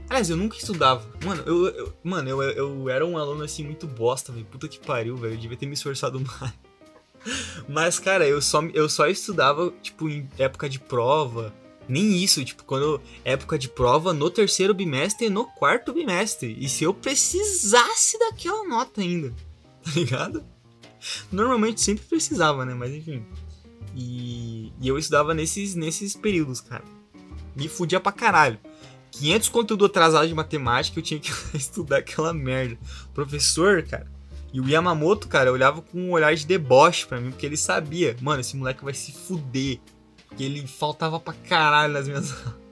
[0.07, 1.09] Aliás, eu nunca estudava.
[1.25, 4.45] Mano, eu, eu mano, eu, eu era um aluno assim muito bosta, velho.
[4.45, 5.33] Puta que pariu, velho.
[5.33, 6.53] Eu devia ter me esforçado mais.
[7.67, 11.53] Mas, cara, eu só, eu só estudava, tipo, em época de prova.
[11.87, 16.55] Nem isso, tipo, quando época de prova no terceiro bimestre e no quarto bimestre.
[16.59, 19.33] E se eu precisasse daquela nota ainda,
[19.83, 20.43] tá ligado?
[21.31, 22.73] Normalmente sempre precisava, né?
[22.73, 23.23] Mas enfim.
[23.95, 26.83] E, e eu estudava nesses, nesses períodos, cara.
[27.55, 28.59] Me fudia pra caralho.
[29.11, 32.77] 500 conteúdo atrasado de matemática, eu tinha que estudar aquela merda.
[33.13, 34.11] professor, cara,
[34.55, 38.15] e o Yamamoto, cara, olhava com um olhar de deboche pra mim, porque ele sabia,
[38.21, 39.79] mano, esse moleque vai se fuder.
[40.29, 42.65] Porque ele faltava pra caralho nas minhas aulas.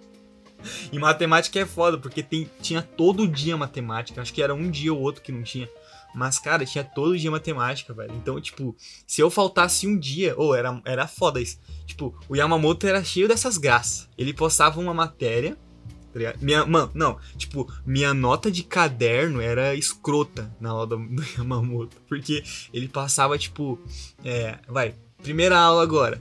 [0.93, 4.21] E matemática é foda, porque tem, tinha todo dia matemática.
[4.21, 5.69] Acho que era um dia ou outro que não tinha.
[6.13, 8.13] Mas, cara, tinha todo dia matemática, velho.
[8.15, 8.75] Então, tipo,
[9.07, 11.59] se eu faltasse um dia, ou oh, era, era foda isso.
[11.85, 14.07] Tipo, o Yamamoto era cheio dessas graças.
[14.17, 15.57] Ele postava uma matéria.
[16.13, 21.23] Tá minha, mano, não, tipo, minha nota de caderno era escrota na aula do, do
[21.35, 21.97] Yamamoto.
[22.07, 23.79] Porque ele passava, tipo,
[24.23, 26.19] é, vai, primeira aula agora.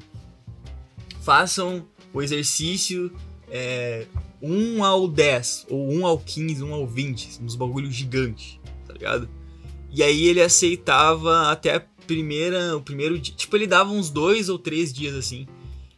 [1.20, 3.12] Façam o exercício
[3.50, 4.07] é,
[4.40, 9.28] 1 ao 10, ou 1 ao 15, 1 ao 20, uns bagulhos gigantes, tá ligado?
[9.92, 13.35] E aí ele aceitava até a primeira, o primeiro dia.
[13.35, 15.46] Tipo, ele dava uns dois ou três dias assim.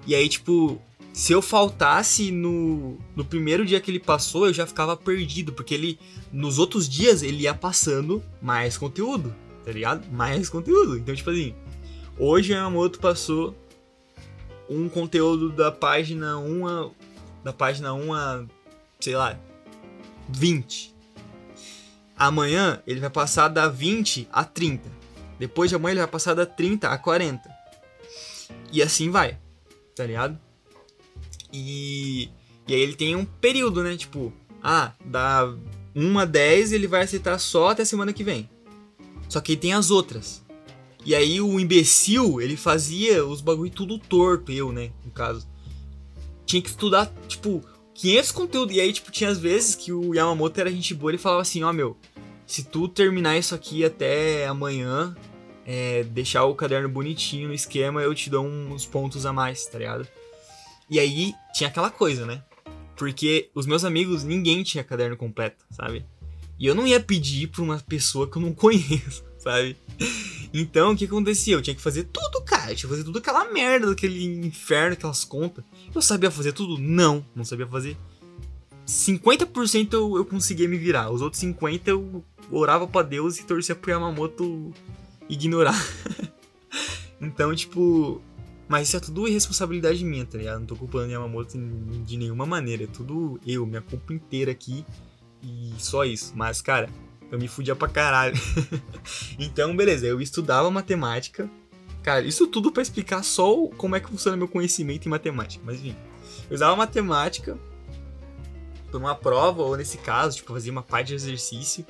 [0.07, 0.80] E aí, tipo,
[1.12, 5.72] se eu faltasse no, no primeiro dia que ele passou, eu já ficava perdido, porque
[5.72, 5.98] ele
[6.33, 10.11] nos outros dias ele ia passando mais conteúdo, tá ligado?
[10.11, 10.98] Mais conteúdo.
[10.98, 11.54] Então, tipo assim,
[12.18, 13.54] hoje a Yamamoto passou
[14.68, 16.90] um conteúdo da página 1 a,
[17.44, 18.44] da página 1 a,
[18.98, 19.38] sei lá,
[20.28, 20.93] 20.
[22.16, 24.90] Amanhã ele vai passar da 20 a 30.
[25.38, 27.50] Depois de amanhã ele vai passar da 30 a 40.
[28.72, 29.38] E assim vai,
[29.94, 30.38] tá ligado?
[31.53, 32.29] E,
[32.66, 33.96] e aí ele tem um período, né?
[33.96, 35.55] Tipo, ah, da
[35.94, 38.48] 1 a 10 ele vai aceitar só até semana que vem.
[39.29, 40.44] Só que tem as outras.
[41.05, 45.46] E aí o imbecil, ele fazia os bagulho tudo torto, eu, né, no caso.
[46.46, 47.62] Tinha que estudar, tipo,
[47.94, 48.76] 500 conteúdos.
[48.76, 51.62] E aí, tipo, tinha as vezes que o Yamamoto era gente boa, ele falava assim,
[51.62, 51.96] ó, oh, meu,
[52.46, 55.16] se tu terminar isso aqui até amanhã,
[55.64, 59.78] é, deixar o caderno bonitinho no esquema, eu te dou uns pontos a mais, tá
[59.78, 60.07] ligado?
[60.90, 62.42] E aí, tinha aquela coisa, né?
[62.96, 66.04] Porque os meus amigos, ninguém tinha caderno completo, sabe?
[66.59, 69.76] E eu não ia pedir pra uma pessoa que eu não conheço, sabe?
[70.52, 71.54] Então, o que acontecia?
[71.54, 72.70] Eu tinha que fazer tudo, cara.
[72.70, 75.64] Eu tinha que fazer tudo aquela merda, daquele inferno, aquelas contas.
[75.94, 76.76] Eu sabia fazer tudo?
[76.78, 77.96] Não, não sabia fazer.
[78.87, 81.11] 50% eu, eu conseguia me virar.
[81.11, 84.72] Os outros 50% eu orava para Deus e torcia pro Yamamoto
[85.28, 85.78] ignorar.
[87.20, 88.20] então, tipo.
[88.66, 90.61] Mas isso é tudo irresponsabilidade minha, tá ligado?
[90.61, 91.59] Não tô culpando Yamamoto
[92.04, 92.85] de nenhuma maneira.
[92.85, 94.85] É tudo eu, minha culpa inteira aqui.
[95.42, 96.33] E só isso.
[96.35, 96.88] Mas, cara,
[97.30, 98.35] eu me fudia pra caralho.
[99.38, 101.48] então, beleza, eu estudava matemática.
[102.04, 105.64] Cara, isso tudo para explicar só como é que funciona meu conhecimento em matemática.
[105.66, 105.96] Mas enfim,
[106.50, 107.58] eu usava matemática
[108.90, 111.84] por uma prova, ou nesse caso, tipo, fazia uma parte de exercício.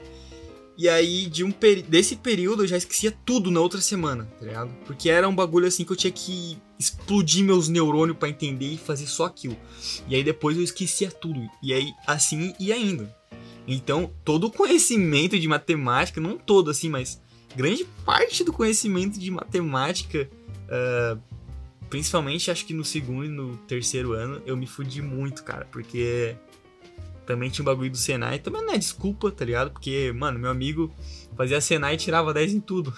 [0.79, 1.53] E aí, de um
[1.88, 4.72] desse período, eu já esquecia tudo na outra semana, tá ligado?
[4.87, 8.79] Porque era um bagulho assim que eu tinha que explodir meus neurônios para entender e
[8.79, 9.57] fazer só aquilo.
[10.09, 11.40] E aí depois eu esquecia tudo.
[11.61, 13.09] E aí, assim ia indo.
[13.66, 17.20] Então, todo o conhecimento de matemática, não todo assim, mas
[17.55, 20.29] grande parte do conhecimento de matemática,
[20.69, 21.21] uh,
[21.88, 26.37] principalmente acho que no segundo e no terceiro ano, eu me fudi muito, cara, porque
[27.25, 28.38] também tinha o bagulho do Senai.
[28.38, 29.71] Também não é desculpa, tá ligado?
[29.71, 30.93] Porque, mano, meu amigo
[31.37, 32.93] fazia Senai e tirava 10 em tudo.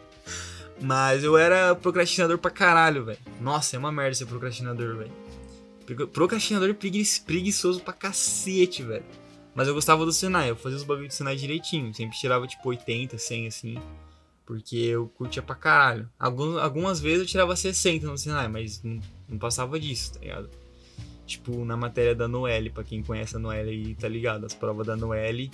[0.80, 3.18] Mas eu era procrastinador pra caralho, velho.
[3.40, 6.08] Nossa, é uma merda ser procrastinador, velho.
[6.08, 9.04] Procrastinador preguiçoso pra cacete, velho.
[9.54, 11.92] Mas eu gostava do Senai, eu fazia os bagulhos do Senai direitinho.
[11.94, 13.78] Sempre tirava tipo 80, 100 assim.
[14.46, 16.08] Porque eu curtia pra caralho.
[16.18, 20.50] Algumas, vezes eu tirava 60 no Senai, mas não, não passava disso, tá ligado?
[21.26, 24.44] Tipo, na matéria da Noelle, pra quem conhece a Noelle tá ligado?
[24.44, 25.50] As provas da Noelle,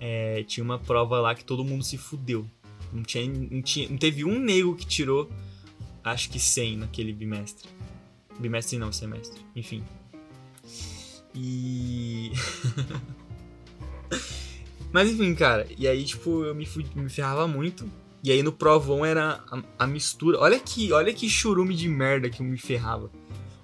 [0.00, 2.46] é, tinha uma prova lá que todo mundo se fudeu.
[2.92, 5.28] Não, tinha, não, tinha, não teve um nego que tirou,
[6.02, 7.68] acho que 100 naquele bimestre.
[8.38, 9.40] Bimestre não, semestre.
[9.54, 9.82] Enfim.
[11.34, 12.30] E.
[14.92, 17.90] Mas enfim, cara, e aí, tipo, eu me, me ferrava muito.
[18.22, 20.38] E aí no provão era a, a, mistura.
[20.38, 23.10] Olha que, olha que churume de merda que eu me ferrava.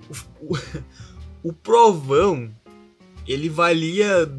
[0.08, 0.58] O, o,
[1.50, 2.54] o provão,
[3.26, 4.30] ele valia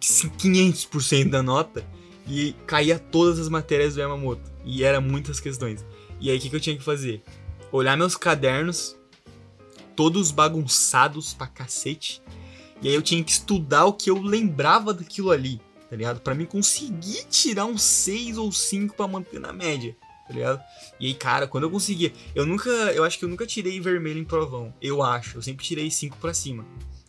[0.00, 1.84] 500% da nota
[2.26, 4.50] e caía todas as matérias do Yamamoto.
[4.64, 5.84] E era muitas questões.
[6.18, 7.22] E aí o que, que eu tinha que fazer?
[7.72, 8.96] olhar meus cadernos,
[9.94, 12.22] todos bagunçados pra cacete.
[12.82, 16.20] E aí eu tinha que estudar o que eu lembrava daquilo ali, tá ligado?
[16.20, 20.62] Pra mim conseguir tirar um 6 ou 5 para manter na média, tá ligado?
[20.98, 22.12] E aí, cara, quando eu conseguia.
[22.34, 22.70] Eu nunca.
[22.70, 24.72] Eu acho que eu nunca tirei vermelho em provão.
[24.80, 25.38] Eu acho.
[25.38, 26.64] Eu sempre tirei 5 para cima.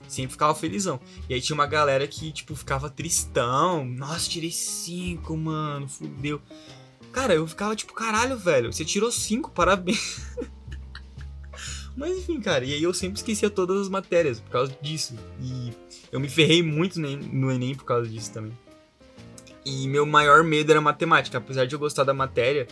[0.08, 1.00] Sempre ficava felizão.
[1.30, 3.86] E aí tinha uma galera que, tipo, ficava tristão.
[3.86, 5.88] Nossa, tirei 5, mano.
[5.88, 6.42] Fudeu.
[7.14, 8.74] Cara, eu ficava tipo, caralho, velho.
[8.74, 10.22] Você tirou 5, parabéns.
[11.96, 15.16] Mas enfim, cara, e aí eu sempre esquecia todas as matérias por causa disso.
[15.42, 15.74] E
[16.12, 18.58] eu me ferrei muito no Enem por causa disso também.
[19.66, 21.38] E meu maior medo era matemática.
[21.38, 22.68] Apesar de eu gostar da matéria,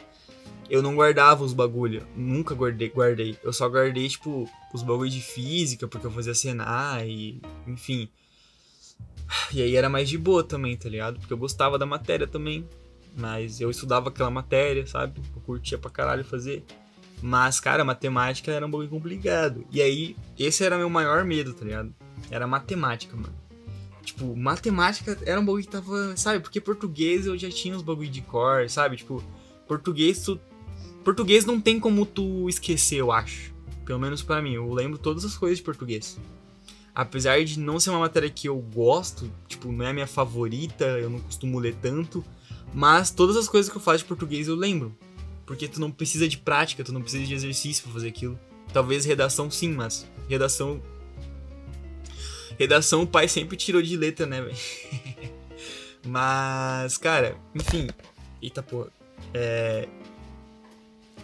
[0.70, 2.06] eu não guardava os bagulho.
[2.16, 3.38] Nunca guardei, guardei.
[3.44, 8.10] Eu só guardei, tipo, os bagulho de física, porque eu fazia Senai, e, enfim.
[9.52, 11.20] E aí era mais de boa também, tá ligado?
[11.20, 12.68] Porque eu gostava da matéria também.
[13.18, 15.20] Mas eu estudava aquela matéria, sabe?
[15.36, 16.64] Eu curtia pra caralho fazer.
[17.22, 19.66] Mas, cara, matemática era um pouco complicado.
[19.72, 21.94] E aí, esse era meu maior medo, tá ligado?
[22.32, 23.34] Era matemática, mano.
[24.04, 26.16] Tipo, matemática era um bagulho que tava.
[26.16, 26.40] Sabe?
[26.40, 28.98] Porque português eu já tinha os bagulho de cor, sabe?
[28.98, 29.24] Tipo,
[29.68, 30.40] português tu.
[31.04, 33.54] Português não tem como tu esquecer, eu acho.
[33.86, 34.54] Pelo menos para mim.
[34.54, 36.18] Eu lembro todas as coisas de português.
[36.96, 40.86] Apesar de não ser uma matéria que eu gosto, tipo, não é a minha favorita,
[40.86, 42.24] eu não costumo ler tanto.
[42.74, 44.96] Mas todas as coisas que eu faço de português eu lembro.
[45.50, 48.40] Porque tu não precisa de prática, tu não precisa de exercício pra fazer aquilo.
[48.72, 50.80] Talvez redação sim, mas redação.
[52.60, 54.56] Redação o pai sempre tirou de letra, né, velho?
[56.06, 57.88] mas, cara, enfim.
[58.40, 58.92] Eita porra.
[59.34, 59.88] É...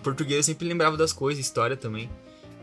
[0.02, 2.10] Português eu sempre lembrava das coisas, história também.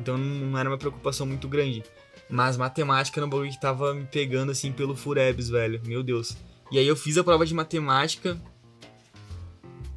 [0.01, 1.85] Então não era uma preocupação muito grande.
[2.29, 5.81] Mas matemática era um bagulho que tava me pegando assim pelo furebs, velho.
[5.87, 6.37] Meu Deus.
[6.73, 8.37] E aí eu fiz a prova de matemática.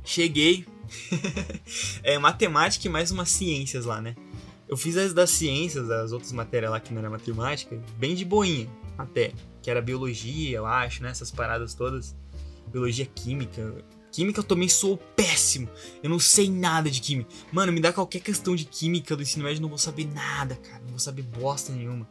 [0.03, 0.63] Cheguei,
[2.03, 4.15] é matemática e mais umas ciências lá, né?
[4.67, 8.25] Eu fiz as das ciências, as outras matérias lá que não era matemática, bem de
[8.25, 8.67] boinha,
[8.97, 9.31] até.
[9.61, 11.09] Que era biologia, eu acho, né?
[11.09, 12.15] Essas paradas todas.
[12.67, 13.75] Biologia química.
[14.11, 15.69] Química eu também sou péssimo.
[16.01, 17.29] Eu não sei nada de química.
[17.51, 20.55] Mano, me dá qualquer questão de química do ensino médio, eu não vou saber nada,
[20.55, 20.79] cara.
[20.81, 22.07] Não vou saber bosta nenhuma.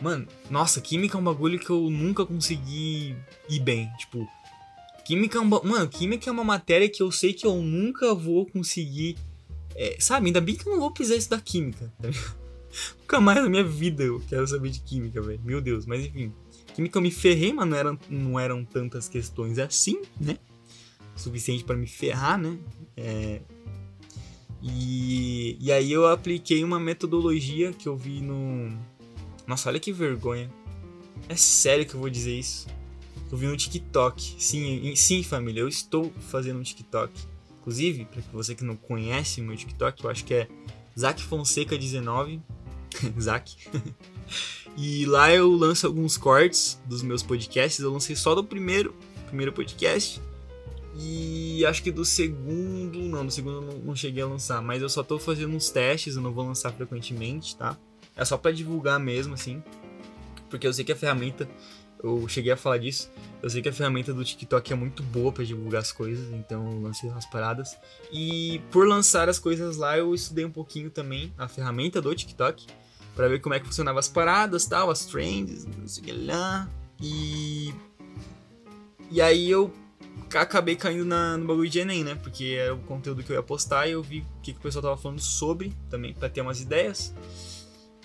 [0.00, 3.16] Mano, nossa, química é um bagulho que eu nunca consegui
[3.48, 3.90] ir bem.
[3.98, 4.26] Tipo,
[5.06, 5.62] Química é uma.
[5.62, 9.16] Mano, química é uma matéria que eu sei que eu nunca vou conseguir.
[9.76, 11.92] É, sabe, ainda bem que eu não vou pisar isso da química.
[12.02, 12.08] Tá
[13.00, 15.40] nunca mais na minha vida eu quero saber de química, velho.
[15.44, 16.32] Meu Deus, mas enfim.
[16.74, 20.38] Química eu me ferrei, mas não eram, não eram tantas questões assim, né?
[21.14, 22.58] Suficiente para me ferrar, né?
[22.96, 23.40] É,
[24.60, 28.76] e, e aí eu apliquei uma metodologia que eu vi no.
[29.46, 30.50] Nossa, olha que vergonha.
[31.28, 32.66] É sério que eu vou dizer isso.
[33.30, 34.36] Eu vi no TikTok.
[34.38, 37.12] Sim, sim, família, eu estou fazendo um TikTok.
[37.60, 40.48] Inclusive, para você que não conhece o meu TikTok, eu acho que é
[40.98, 42.40] Zac Fonseca 19.
[43.20, 43.56] Zac.
[44.76, 47.80] e lá eu lanço alguns cortes dos meus podcasts.
[47.80, 48.94] Eu lancei só do primeiro,
[49.26, 50.20] primeiro podcast.
[50.98, 54.88] E acho que do segundo, não, do segundo não, não cheguei a lançar, mas eu
[54.88, 57.76] só tô fazendo uns testes, eu não vou lançar frequentemente, tá?
[58.16, 59.62] É só para divulgar mesmo, assim.
[60.48, 61.46] Porque eu sei que a ferramenta
[62.02, 63.10] eu cheguei a falar disso.
[63.42, 66.70] Eu sei que a ferramenta do TikTok é muito boa para divulgar as coisas, então
[66.72, 67.76] eu lancei umas paradas.
[68.12, 72.66] E por lançar as coisas lá, eu estudei um pouquinho também a ferramenta do TikTok
[73.14, 76.12] para ver como é que funcionava as paradas, tal, as trends, não sei o que
[76.12, 76.68] lá.
[77.00, 77.74] E
[79.10, 79.72] e aí eu
[80.34, 82.14] acabei caindo na, no bagulho de Enem, né?
[82.16, 84.62] Porque era o conteúdo que eu ia postar e eu vi o que, que o
[84.62, 87.14] pessoal tava falando sobre também para ter umas ideias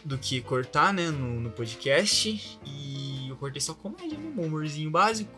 [0.04, 2.60] do que cortar, né, no, no podcast.
[2.66, 3.11] E
[3.42, 5.32] cortei só comédia, né, um humorzinho básico.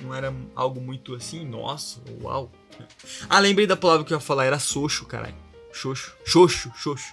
[0.00, 2.50] Não era algo muito assim, nossa, uau.
[3.28, 5.34] Ah, lembrei da palavra que eu ia falar, era xoxo, caralho.
[5.72, 7.12] Xoxo, xoxo, xoxo.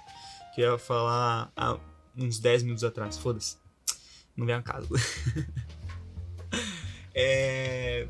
[0.53, 1.77] Que eu ia falar há
[2.15, 3.57] uns 10 minutos atrás, foda-se.
[4.35, 4.87] Não vem a casa.
[7.13, 8.07] é...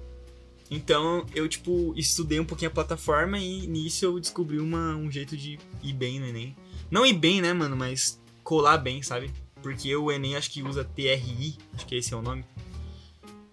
[0.69, 5.37] Então eu, tipo, estudei um pouquinho a plataforma e nisso eu descobri uma, um jeito
[5.37, 6.55] de ir bem no Enem.
[6.91, 9.31] Não ir bem, né, mano, mas colar bem, sabe?
[9.61, 12.45] Porque o Enem acho que usa TRI, acho que esse é o nome.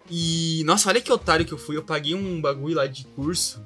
[0.09, 1.75] E, nossa, olha que otário que eu fui.
[1.75, 3.65] Eu paguei um bagulho lá de curso,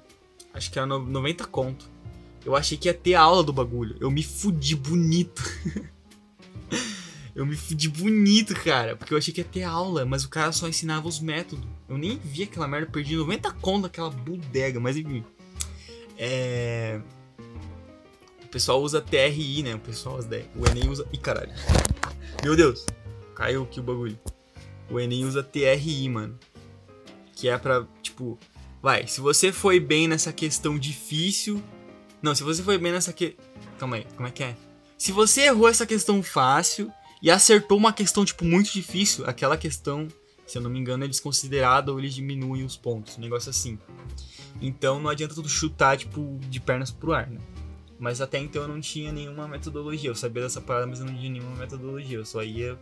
[0.53, 1.89] acho que era 90 conto.
[2.45, 3.97] Eu achei que ia ter aula do bagulho.
[3.99, 5.43] Eu me fudi bonito.
[7.35, 8.95] eu me fudi bonito, cara.
[8.95, 11.67] Porque eu achei que ia ter aula, mas o cara só ensinava os métodos.
[11.87, 15.23] Eu nem vi aquela merda, perdi 90 conto naquela bodega, mas enfim.
[16.17, 17.01] É.
[18.49, 19.75] O pessoal usa TRI, né?
[19.75, 20.19] O pessoal,
[20.55, 21.05] o Enem usa.
[21.13, 21.53] Ih, caralho.
[22.43, 22.83] Meu Deus.
[23.35, 24.19] Caiu aqui o bagulho.
[24.89, 26.35] O Enem usa TRI, mano.
[27.35, 28.39] Que é pra, tipo.
[28.81, 31.61] Vai, se você foi bem nessa questão difícil.
[32.23, 33.37] Não, se você foi bem nessa que.
[33.77, 34.57] Calma aí, como é que é?
[34.97, 40.07] Se você errou essa questão fácil e acertou uma questão, tipo, muito difícil, aquela questão,
[40.47, 43.15] se eu não me engano, é desconsiderada ou eles diminuem os pontos.
[43.15, 43.77] Um negócio assim.
[44.59, 47.39] Então não adianta tudo chutar, tipo, de pernas pro ar, né?
[47.99, 50.09] Mas até então eu não tinha nenhuma metodologia.
[50.09, 52.17] Eu sabia dessa parada, mas eu não tinha nenhuma metodologia.
[52.17, 52.79] Eu só ia.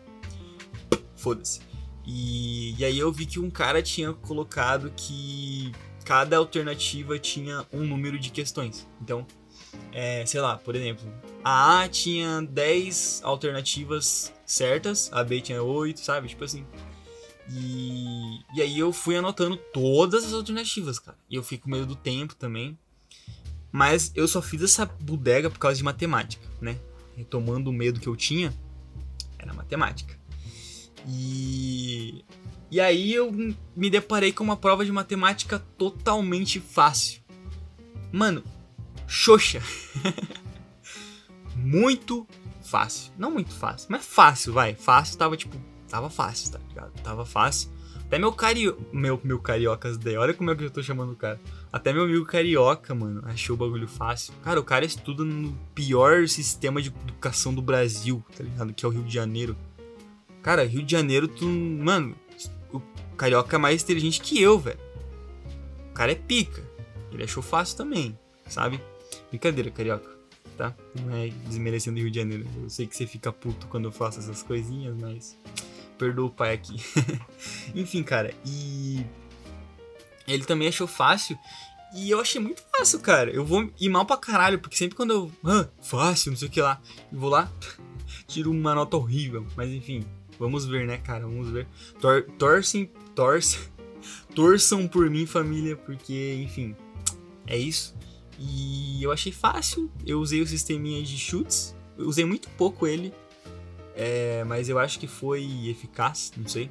[1.16, 1.62] Foda-se.
[2.06, 5.74] E, e aí eu vi que um cara tinha colocado que
[6.06, 8.88] cada alternativa tinha um número de questões.
[9.02, 9.26] Então,
[9.92, 11.12] é, sei lá, por exemplo,
[11.44, 16.30] a A tinha 10 alternativas certas, a B tinha 8, sabe?
[16.30, 16.66] Tipo assim.
[17.50, 21.18] E, e aí eu fui anotando todas as alternativas, cara.
[21.30, 22.78] E eu fiquei com medo do tempo também.
[23.72, 26.80] Mas eu só fiz essa bodega por causa de matemática, né?
[27.16, 28.54] Retomando o medo que eu tinha,
[29.38, 30.18] era matemática.
[31.08, 32.24] E
[32.70, 33.32] e aí eu
[33.76, 37.22] me deparei com uma prova de matemática totalmente fácil.
[38.12, 38.44] Mano,
[39.08, 39.62] xoxa.
[41.56, 42.28] muito
[42.62, 43.14] fácil.
[43.18, 44.76] Não muito fácil, mas fácil, vai.
[44.76, 46.92] Fácil tava tipo, tava fácil, tá ligado?
[47.02, 47.72] Tava fácil.
[48.08, 48.82] Até meu carioca.
[48.94, 50.16] Meu, meu cariocas daí.
[50.16, 51.40] Olha como é que eu tô chamando o cara.
[51.72, 54.34] Até meu amigo carioca, mano, achou o bagulho fácil.
[54.42, 58.74] Cara, o cara estuda no pior sistema de educação do Brasil, tá ligado?
[58.74, 59.58] Que é o Rio de Janeiro.
[60.42, 61.46] Cara, Rio de Janeiro, tu.
[61.46, 62.16] Mano,
[62.72, 62.80] o
[63.18, 64.80] carioca é mais inteligente que eu, velho.
[65.90, 66.64] O cara é pica.
[67.12, 68.18] Ele achou fácil também,
[68.48, 68.80] sabe?
[69.30, 70.10] Brincadeira, carioca,
[70.56, 70.74] tá?
[70.96, 72.46] Não é desmerecendo o Rio de Janeiro.
[72.64, 75.38] Eu sei que você fica puto quando eu faço essas coisinhas, mas.
[75.98, 76.76] Perdoa o pai aqui.
[77.76, 79.06] Enfim, cara, e.
[80.28, 81.38] Ele também achou fácil.
[81.96, 83.32] E eu achei muito fácil, cara.
[83.32, 85.32] Eu vou ir mal pra caralho, porque sempre quando eu.
[85.46, 86.82] Ah, fácil, não sei o que lá.
[87.12, 87.50] Eu vou lá,
[88.28, 89.48] tiro uma nota horrível.
[89.56, 90.06] Mas enfim,
[90.40, 91.26] Vamos ver, né, cara?
[91.26, 91.68] Vamos ver.
[92.00, 93.60] Tor torcem, torce,
[94.36, 96.76] torçam por mim, família, porque, enfim,
[97.46, 97.96] é isso.
[98.40, 99.92] E eu achei fácil.
[100.06, 101.76] Eu usei o sisteminha de chutes.
[101.98, 103.12] Eu usei muito pouco ele,
[103.98, 106.70] é, mas eu acho que foi eficaz, não sei.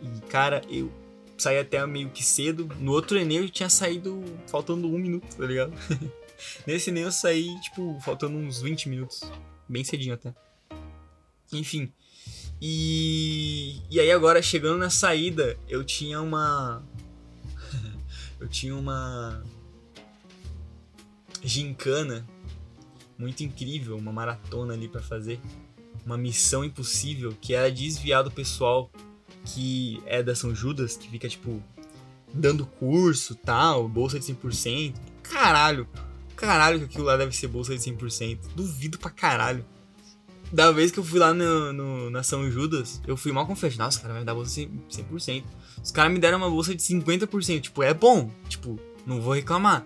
[0.00, 0.90] E, cara, eu
[1.36, 2.66] saí até meio que cedo.
[2.80, 5.72] No outro Enem eu tinha saído faltando um minuto, tá ligado?
[6.66, 9.20] Nesse Enem eu saí, tipo, faltando uns 20 minutos.
[9.68, 10.34] Bem cedinho até.
[11.52, 11.92] Enfim,
[12.60, 16.82] e, e aí agora chegando na saída, eu tinha uma
[18.40, 19.42] eu tinha uma
[21.42, 22.26] gincana
[23.18, 25.38] muito incrível, uma maratona ali para fazer,
[26.04, 28.90] uma missão impossível que era desviar do pessoal
[29.44, 31.62] que é da São Judas, que fica tipo
[32.32, 34.94] dando curso, tal, bolsa de 100%.
[35.22, 35.86] Caralho.
[36.34, 38.38] Caralho que aquilo lá deve ser bolsa de 100%.
[38.54, 39.64] Duvido pra caralho
[40.54, 43.46] da vez que eu fui lá no, no, na São Judas, eu fui mal.
[43.46, 45.44] Nossa, os caras me dar bolsa 100%.
[45.82, 47.60] Os caras me deram uma bolsa de 50%.
[47.60, 48.30] Tipo, é bom.
[48.48, 49.84] Tipo, não vou reclamar.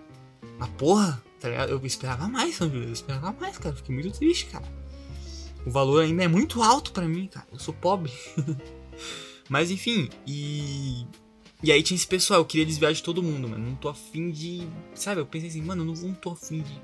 [0.59, 1.69] Mas porra, tá ligado?
[1.69, 2.85] Eu esperava mais, São Judas.
[2.85, 3.75] Eu esperava mais, cara.
[3.75, 4.65] Fiquei muito triste, cara.
[5.65, 7.47] O valor ainda é muito alto para mim, cara.
[7.51, 8.11] Eu sou pobre.
[9.49, 11.05] Mas enfim, e.
[11.61, 13.65] E aí tinha esse pessoal, eu queria desviar de todo mundo, mano.
[13.65, 14.67] Não tô afim de.
[14.95, 15.19] Sabe?
[15.21, 16.79] Eu pensei assim, mano, eu não, não tô afim de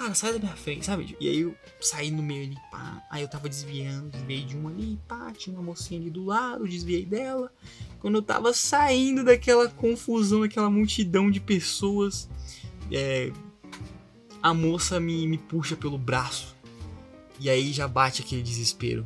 [0.00, 1.14] cara, sai da minha frente, sabe?
[1.20, 3.02] E aí eu saí no meio ali, pá.
[3.10, 5.30] Aí eu tava desviando, desviei de uma ali, pá.
[5.36, 7.52] Tinha uma mocinha ali do lado, desviei dela.
[7.98, 12.30] Quando eu tava saindo daquela confusão, daquela multidão de pessoas,
[12.90, 13.30] é,
[14.42, 16.56] a moça me, me puxa pelo braço.
[17.40, 19.04] E aí já bate aquele desespero.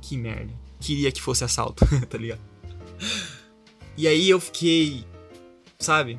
[0.00, 0.52] Que merda.
[0.78, 2.40] Queria que fosse assalto, tá ligado?
[3.96, 5.04] E aí eu fiquei,
[5.78, 6.18] sabe,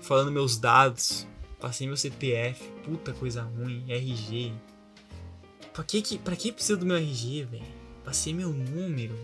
[0.00, 1.26] falando meus dados,
[1.60, 4.54] Passei meu CPF, puta coisa ruim, RG.
[5.74, 7.80] Pra que, que, pra que precisa do meu RG, velho?
[8.02, 9.14] Passei meu número,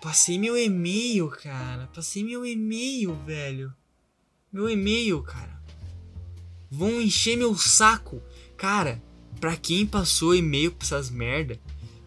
[0.00, 1.86] passei meu e-mail, cara.
[1.94, 3.74] Passei meu e-mail, velho.
[4.50, 5.62] Meu e-mail, cara.
[6.70, 8.22] Vão encher meu saco.
[8.56, 9.02] Cara,
[9.40, 11.58] pra quem passou e-mail pra essas merda,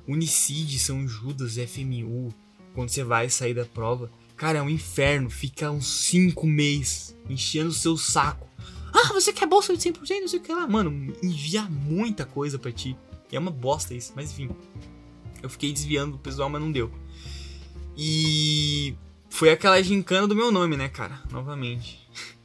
[0.07, 2.33] Unicid, São Judas, FMU,
[2.73, 5.29] quando você vai sair da prova, cara, é um inferno.
[5.29, 8.53] Fica uns 5 meses enchendo o seu saco
[8.93, 10.21] ah, você quer bolsa de 100%?
[10.21, 10.67] Não sei o que lá.
[10.67, 12.95] Mano, envia muita coisa para ti.
[13.31, 14.49] É uma bosta isso, mas enfim.
[15.41, 16.93] Eu fiquei desviando do pessoal, mas não deu.
[17.97, 18.95] E
[19.27, 21.19] foi aquela gincana do meu nome, né, cara?
[21.31, 22.07] Novamente.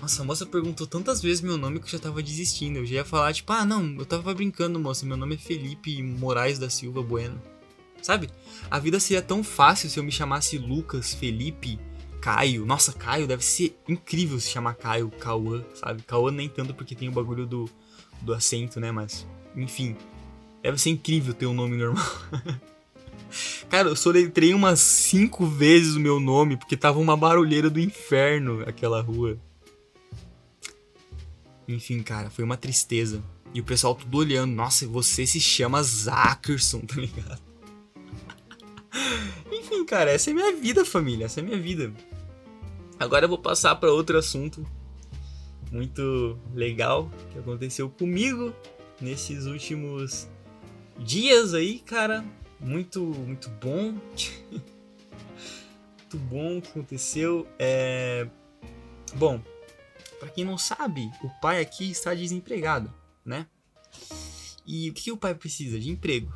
[0.00, 2.78] Nossa, a moça perguntou tantas vezes meu nome que eu já tava desistindo.
[2.78, 5.04] Eu já ia falar, tipo, ah, não, eu tava brincando, moça.
[5.04, 7.40] Meu nome é Felipe Moraes da Silva Bueno.
[8.00, 8.30] Sabe?
[8.70, 11.78] A vida seria tão fácil se eu me chamasse Lucas, Felipe,
[12.20, 12.64] Caio.
[12.64, 16.02] Nossa, Caio deve ser incrível se chamar Caio, Cauã, sabe?
[16.02, 17.68] Cauã nem tanto porque tem o bagulho do,
[18.22, 18.90] do acento, né?
[18.90, 19.96] Mas, enfim.
[20.62, 22.04] Deve ser incrível ter um nome normal.
[23.68, 28.62] cara, eu soletrei umas cinco vezes o meu nome porque tava uma barulheira do inferno
[28.66, 29.38] aquela rua.
[31.74, 33.22] Enfim, cara, foi uma tristeza.
[33.54, 34.52] E o pessoal tudo olhando.
[34.54, 37.42] Nossa, você se chama Zackerson, tá ligado?
[39.52, 41.26] Enfim, cara, essa é minha vida, família.
[41.26, 41.92] Essa é minha vida.
[42.98, 44.66] Agora eu vou passar para outro assunto
[45.70, 48.52] muito legal que aconteceu comigo
[49.00, 50.28] nesses últimos
[50.98, 52.24] dias aí, cara.
[52.58, 53.94] Muito, muito bom.
[55.98, 57.46] muito bom que aconteceu.
[57.58, 58.26] É...
[59.14, 59.40] Bom,
[60.20, 62.92] para quem não sabe, o pai aqui está desempregado,
[63.24, 63.46] né?
[64.66, 65.80] E o que, que o pai precisa?
[65.80, 66.30] De emprego.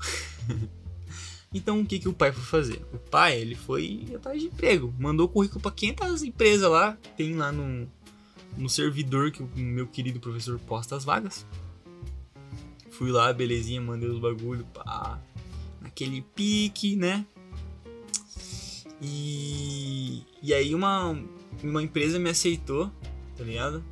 [1.52, 2.82] então o que, que o pai foi fazer?
[2.92, 4.92] O pai, ele foi atrás de emprego.
[4.98, 6.98] Mandou currículo para 500 empresas lá.
[7.16, 7.86] Tem lá no,
[8.56, 11.46] no servidor que o meu querido professor posta as vagas.
[12.90, 15.20] Fui lá, belezinha, mandei os bagulho, pá,
[15.80, 17.26] naquele pique, né?
[19.02, 21.20] E, e aí uma,
[21.62, 22.90] uma empresa me aceitou,
[23.36, 23.84] tá ligado?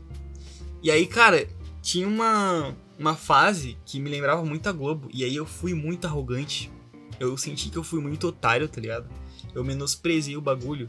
[0.83, 1.49] E aí, cara,
[1.81, 5.09] tinha uma, uma fase que me lembrava muito a Globo.
[5.13, 6.71] E aí eu fui muito arrogante.
[7.21, 9.09] Eu senti que eu fui muito otário, tá ligado?
[9.55, 10.89] Eu menosprezei o bagulho.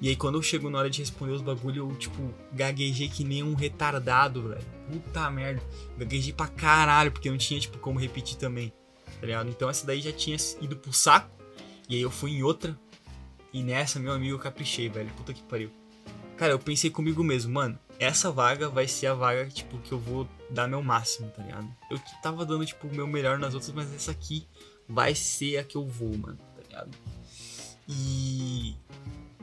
[0.00, 3.24] E aí quando eu chego na hora de responder os bagulho, eu, tipo, gaguejei que
[3.24, 4.64] nem um retardado, velho.
[4.90, 5.62] Puta merda.
[5.96, 8.72] Gaguejei pra caralho, porque não tinha, tipo, como repetir também.
[9.20, 9.50] Tá ligado?
[9.50, 11.30] Então essa daí já tinha ido pro saco.
[11.88, 12.78] E aí eu fui em outra.
[13.52, 15.10] E nessa, meu amigo, eu caprichei, velho.
[15.16, 15.70] Puta que pariu.
[16.38, 19.98] Cara, eu pensei comigo mesmo, mano, essa vaga vai ser a vaga, tipo, que eu
[19.98, 21.68] vou dar meu máximo, tá ligado?
[21.90, 24.46] Eu tava dando, tipo, o meu melhor nas outras, mas essa aqui
[24.88, 26.96] vai ser a que eu vou, mano, tá ligado?
[27.88, 28.76] E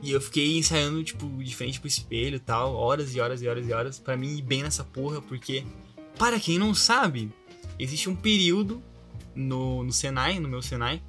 [0.02, 3.48] e eu fiquei ensaiando, tipo, de frente pro espelho e tal, horas e horas e
[3.48, 5.64] horas e horas, para mim ir bem nessa porra, porque,
[6.18, 7.32] para quem não sabe,
[7.78, 8.82] existe um período
[9.34, 11.02] no, no Senai, no meu Senai,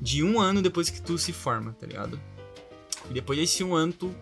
[0.00, 2.20] de um ano depois que tu se forma, tá ligado?
[3.10, 4.14] E depois desse um ano tu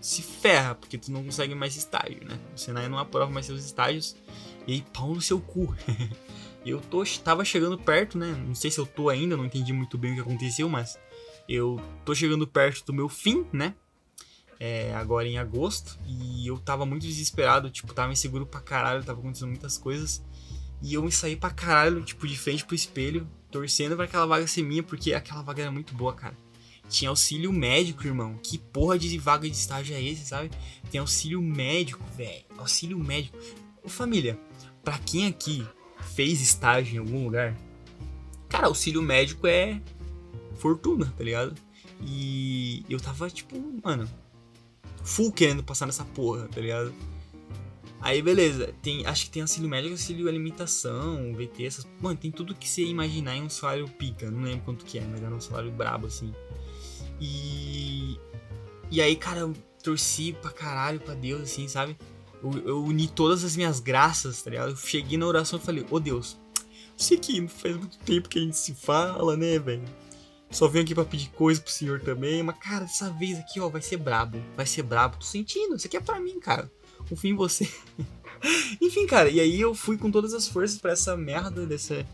[0.00, 2.38] se ferra, porque tu não consegue mais estágio, né?
[2.54, 4.16] O Senai não aprova mais seus estágios,
[4.66, 5.74] e aí pau no seu cu.
[6.64, 8.32] eu tô, tava chegando perto, né?
[8.46, 10.98] Não sei se eu tô ainda, não entendi muito bem o que aconteceu, mas
[11.48, 13.74] eu tô chegando perto do meu fim, né?
[14.58, 15.98] É, agora em agosto.
[16.06, 20.22] E eu tava muito desesperado, tipo, tava inseguro pra caralho, tava acontecendo muitas coisas.
[20.82, 24.46] E eu me saí pra caralho, tipo, de frente pro espelho, torcendo pra aquela vaga
[24.46, 26.36] ser minha, porque aquela vaga era muito boa, cara.
[26.90, 28.38] Tinha auxílio médico, irmão.
[28.42, 30.50] Que porra de vaga de estágio é esse, sabe?
[30.90, 32.44] Tem auxílio médico, velho.
[32.58, 33.38] Auxílio médico.
[33.82, 34.38] Ô família,
[34.84, 35.64] pra quem aqui
[36.14, 37.56] fez estágio em algum lugar,
[38.48, 39.80] cara, auxílio médico é
[40.56, 41.54] fortuna, tá ligado?
[42.02, 44.10] E eu tava, tipo, mano,
[45.04, 46.92] full querendo passar nessa porra, tá ligado?
[48.00, 51.86] Aí, beleza, tem, acho que tem auxílio médico, auxílio alimentação, VT, essas.
[52.00, 54.30] Mano, tem tudo que você imaginar em um salário pica.
[54.30, 56.32] Não lembro quanto que é, mas era um salário brabo, assim.
[57.20, 58.18] E.
[58.90, 61.96] E aí, cara, eu torci pra caralho pra Deus, assim, sabe?
[62.42, 64.70] Eu, eu uni todas as minhas graças, tá ligado?
[64.70, 66.38] Eu cheguei na oração e falei, ô oh, Deus,
[66.96, 69.84] sei que faz muito tempo que a gente se fala, né, velho?
[70.50, 72.42] Só venho aqui pra pedir coisa pro senhor também.
[72.42, 74.42] Mas, cara, dessa vez aqui, ó, vai ser brabo.
[74.56, 75.16] Vai ser brabo.
[75.16, 75.76] Tô sentindo.
[75.76, 76.70] Isso aqui é pra mim, cara.
[77.08, 77.70] Confio em você.
[78.80, 79.30] Enfim, cara.
[79.30, 82.04] E aí eu fui com todas as forças para essa merda dessa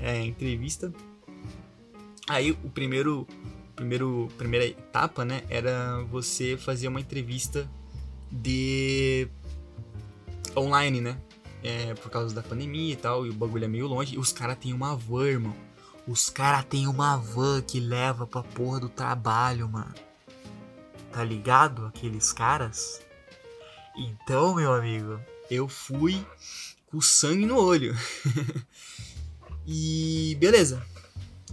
[0.00, 0.92] é, entrevista.
[2.28, 3.28] Aí o primeiro,
[3.74, 7.68] primeiro, primeira etapa, né, era você fazer uma entrevista
[8.30, 9.28] de
[10.56, 11.18] online, né?
[11.62, 14.16] É, por causa da pandemia e tal, e o bagulho é meio longe.
[14.16, 15.56] E os caras têm uma van, irmão.
[16.06, 19.94] Os caras têm uma van que leva pra porra do trabalho, mano.
[21.10, 21.86] Tá ligado?
[21.86, 23.00] Aqueles caras.
[23.96, 25.18] Então, meu amigo,
[25.50, 26.24] eu fui
[26.86, 27.96] com sangue no olho.
[29.66, 30.84] e beleza.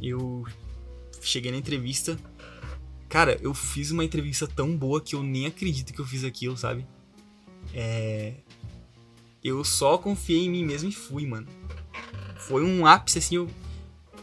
[0.02, 0.46] Eu
[1.22, 2.18] cheguei na entrevista.
[3.10, 6.58] Cara, eu fiz uma entrevista tão boa que eu nem acredito que eu fiz aquilo,
[6.58, 6.86] sabe?
[7.74, 8.34] É.
[9.44, 11.48] Eu só confiei em mim mesmo e fui, mano.
[12.38, 13.50] Foi um ápice assim, eu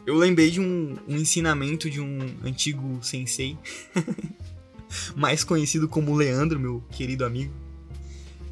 [0.09, 3.59] eu lembrei de um, um ensinamento de um antigo sensei,
[5.15, 7.53] mais conhecido como Leandro, meu querido amigo.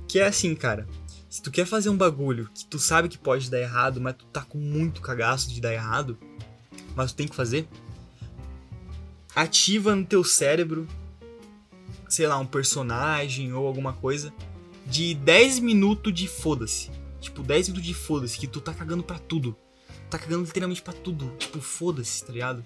[0.06, 0.86] Que é assim, cara.
[1.30, 4.26] Se tu quer fazer um bagulho que tu sabe que pode dar errado, mas tu
[4.26, 6.18] tá com muito cagaço de dar errado,
[6.94, 7.66] mas tu tem que fazer,
[9.36, 10.88] ativa no teu cérebro,
[12.08, 14.32] sei lá, um personagem ou alguma coisa,
[14.84, 16.90] de 10 minutos de foda-se.
[17.20, 19.56] Tipo, 10 minutos de foda-se, que tu tá cagando pra tudo
[20.08, 21.32] tá cagando literalmente pra tudo.
[21.38, 22.64] Tipo, foda-se, tá ligado?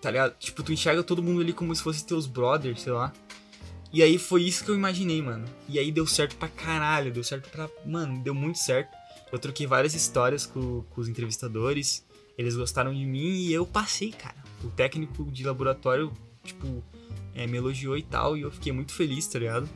[0.00, 0.36] Tá ligado?
[0.38, 3.12] Tipo, tu enxerga todo mundo ali como se fosse teus brothers, sei lá.
[3.92, 5.46] E aí foi isso que eu imaginei, mano.
[5.68, 7.68] E aí deu certo pra caralho, deu certo pra.
[7.86, 8.90] Mano, deu muito certo.
[9.32, 12.04] Eu troquei várias histórias com, com os entrevistadores.
[12.38, 14.36] Eles gostaram de mim e eu passei, cara.
[14.62, 16.12] O técnico de laboratório,
[16.44, 16.84] tipo,
[17.34, 18.36] é, me elogiou e tal.
[18.36, 19.68] E eu fiquei muito feliz, tá ligado?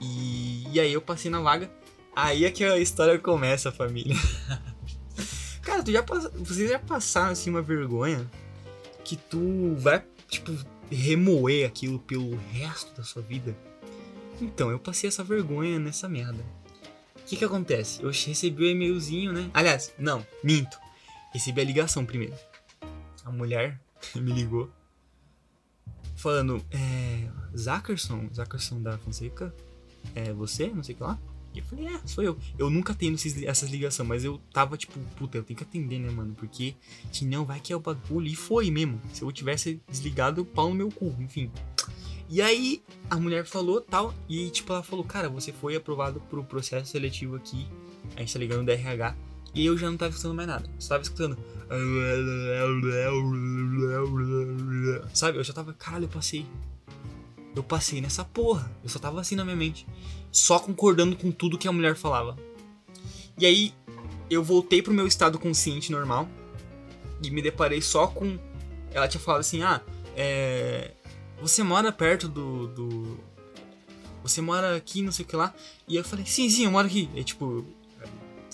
[0.00, 1.68] E, e aí eu passei na vaga.
[2.14, 4.14] Aí é que a história começa, família.
[5.62, 6.04] Cara, tu já
[6.34, 8.30] vocês já passaram assim uma vergonha
[9.04, 10.52] que tu vai, tipo,
[10.90, 13.56] remoer aquilo pelo resto da sua vida?
[14.40, 16.42] Então, eu passei essa vergonha nessa merda.
[17.16, 18.02] O que que acontece?
[18.02, 19.50] Eu recebi o um e-mailzinho, né?
[19.52, 20.79] Aliás, não, minto.
[21.32, 22.34] Recebi a ligação primeiro.
[23.24, 23.80] A mulher
[24.16, 24.70] me ligou
[26.16, 27.28] falando, é.
[27.56, 29.54] Zackerson, Zackerson da Fonseca,
[30.14, 30.68] é você?
[30.68, 31.18] Não sei o que lá.
[31.52, 32.38] E eu falei, é, sou eu.
[32.56, 36.08] Eu nunca tenho essas ligações, mas eu tava tipo, puta, eu tenho que atender, né,
[36.10, 36.34] mano?
[36.34, 36.76] Porque
[37.10, 38.28] senão vai que é o bagulho.
[38.28, 39.00] E foi mesmo.
[39.12, 41.50] Se eu tivesse desligado, pau no meu cu, enfim.
[42.28, 46.44] E aí a mulher falou tal, e tipo, ela falou, cara, você foi aprovado pro
[46.44, 47.66] processo seletivo aqui.
[48.16, 49.16] A gente tá ligando do RH.
[49.54, 50.64] E eu já não tava escutando mais nada.
[50.68, 51.38] Eu tava escutando.
[55.14, 55.38] Sabe?
[55.38, 56.46] Eu já tava, caralho, eu passei.
[57.54, 58.70] Eu passei nessa porra.
[58.82, 59.86] Eu só tava assim na minha mente.
[60.30, 62.36] Só concordando com tudo que a mulher falava.
[63.38, 63.74] E aí,
[64.28, 66.28] eu voltei pro meu estado consciente normal.
[67.22, 68.38] E me deparei só com.
[68.92, 69.80] Ela tinha falado assim: ah,
[70.16, 70.92] é
[71.40, 73.18] você mora perto do, do.
[74.22, 75.54] Você mora aqui, não sei o que lá.
[75.88, 77.08] E eu falei, sim, sim, eu moro aqui.
[77.14, 77.66] E tipo,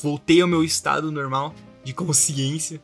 [0.03, 2.83] voltei ao meu estado normal de consciência.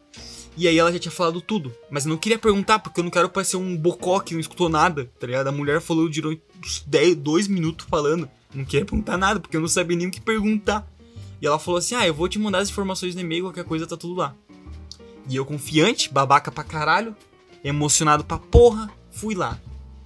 [0.56, 1.74] E aí ela já tinha falado tudo.
[1.90, 4.68] Mas eu não queria perguntar, porque eu não quero parecer um bocó que não escutou
[4.68, 5.48] nada, tá ligado?
[5.48, 8.28] A mulher falou durante uns 10, 2 minutos falando.
[8.54, 10.86] Não queria perguntar nada, porque eu não sabia nem o que perguntar.
[11.40, 13.86] E ela falou assim: Ah, eu vou te mandar as informações no e-mail, qualquer coisa
[13.86, 14.34] tá tudo lá.
[15.28, 17.16] E eu confiante, babaca pra caralho,
[17.64, 19.58] emocionado pra porra, fui lá.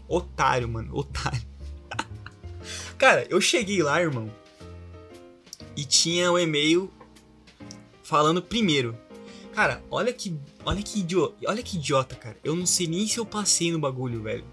[0.08, 1.42] Otário, mano, otário.
[2.96, 4.30] Cara, eu cheguei lá, irmão,
[5.76, 6.90] e tinha o um e-mail
[8.06, 8.96] falando primeiro.
[9.52, 12.38] Cara, olha que, olha que idiota, olha que idiota, cara.
[12.44, 14.44] Eu não sei nem se eu passei no bagulho, velho.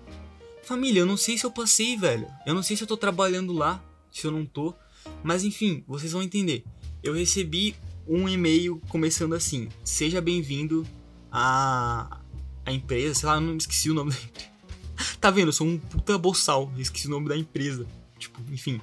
[0.64, 2.28] Família, eu não sei se eu passei, velho.
[2.46, 4.74] Eu não sei se eu tô trabalhando lá, se eu não tô.
[5.22, 6.64] Mas enfim, vocês vão entender.
[7.04, 7.76] Eu recebi
[8.08, 10.88] um e-mail começando assim: Seja bem-vindo
[11.32, 12.22] à,
[12.66, 13.14] à empresa.
[13.14, 14.50] Sei lá, eu não esqueci o nome da empresa.
[15.20, 15.50] tá vendo?
[15.50, 16.72] Eu sou um puta boçal.
[16.78, 17.86] Esqueci o nome da empresa.
[18.18, 18.82] Tipo, enfim.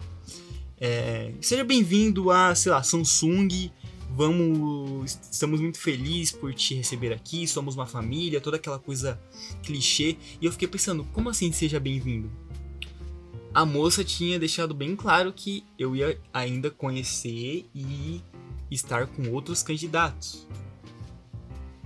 [0.78, 3.70] É, seja bem-vindo a, sei lá, Samsung.
[4.14, 5.18] Vamos.
[5.30, 7.46] Estamos muito felizes por te receber aqui.
[7.46, 9.20] Somos uma família, toda aquela coisa
[9.62, 10.16] clichê.
[10.40, 12.30] E eu fiquei pensando, como assim seja bem-vindo?
[13.52, 18.20] A moça tinha deixado bem claro que eu ia ainda conhecer e
[18.70, 20.46] estar com outros candidatos.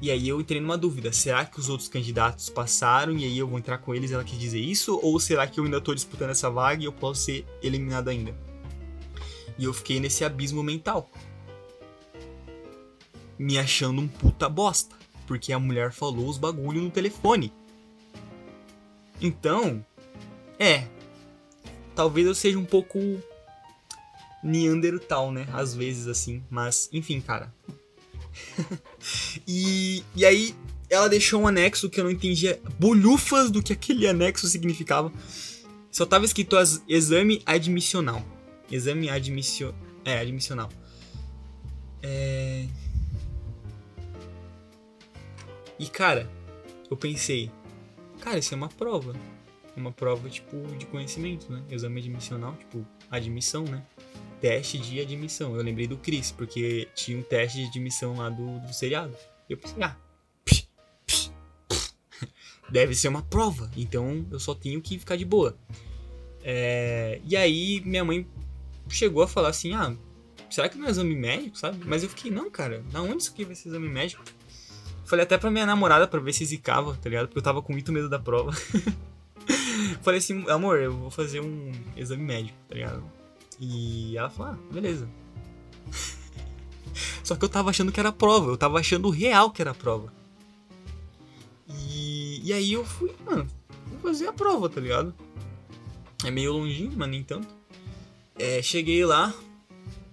[0.02, 3.48] E aí eu entrei numa dúvida: será que os outros candidatos passaram e aí eu
[3.48, 4.10] vou entrar com eles?
[4.10, 4.98] Ela quis dizer isso?
[5.02, 8.36] Ou será que eu ainda tô disputando essa vaga e eu posso ser eliminado ainda?
[9.58, 11.10] E eu fiquei nesse abismo mental.
[13.38, 14.94] Me achando um puta bosta.
[15.26, 17.52] Porque a mulher falou os bagulho no telefone.
[19.20, 19.84] Então,
[20.58, 20.86] é.
[21.94, 22.98] Talvez eu seja um pouco
[24.42, 25.46] Neandertal, né?
[25.52, 26.42] Às vezes assim.
[26.50, 27.52] Mas, enfim, cara.
[29.46, 30.54] e, e aí
[30.90, 35.12] ela deixou um anexo que eu não entendia bolhufas do que aquele anexo significava.
[35.90, 38.24] Só tava escrito as, exame admissional.
[38.70, 39.74] Exame admissio,
[40.04, 40.68] é, admissional.
[42.02, 42.66] É...
[45.84, 46.26] E cara,
[46.90, 47.50] eu pensei,
[48.20, 49.14] cara, isso é uma prova.
[49.76, 51.62] Uma prova, tipo, de conhecimento, né?
[51.68, 53.84] Exame admissional, tipo, admissão, né?
[54.40, 55.54] teste de admissão.
[55.54, 59.14] Eu lembrei do Chris, porque tinha um teste de admissão lá do, do seriado.
[59.46, 59.94] Eu pensei, ah,
[60.44, 60.68] psh,
[61.06, 61.32] psh,
[61.76, 62.28] psh,
[62.72, 65.54] deve ser uma prova, então eu só tenho que ficar de boa.
[66.42, 68.26] É, e aí minha mãe
[68.88, 69.94] chegou a falar assim, ah,
[70.48, 71.84] será que não é exame médico, sabe?
[71.84, 74.24] Mas eu fiquei, não, cara, na onde isso aqui vai ser exame médico?
[75.04, 77.26] Falei até pra minha namorada pra ver se zicava, tá ligado?
[77.26, 78.52] Porque eu tava com muito medo da prova.
[80.02, 83.04] Falei assim, amor, eu vou fazer um exame médico, tá ligado?
[83.60, 85.08] E ela falou, ah, beleza.
[87.22, 90.12] Só que eu tava achando que era prova, eu tava achando real que era prova.
[91.68, 93.46] E, e aí eu fui, mano,
[93.86, 95.14] vou fazer a prova, tá ligado?
[96.24, 97.48] É meio longinho, mas nem tanto.
[98.36, 99.34] É, cheguei lá,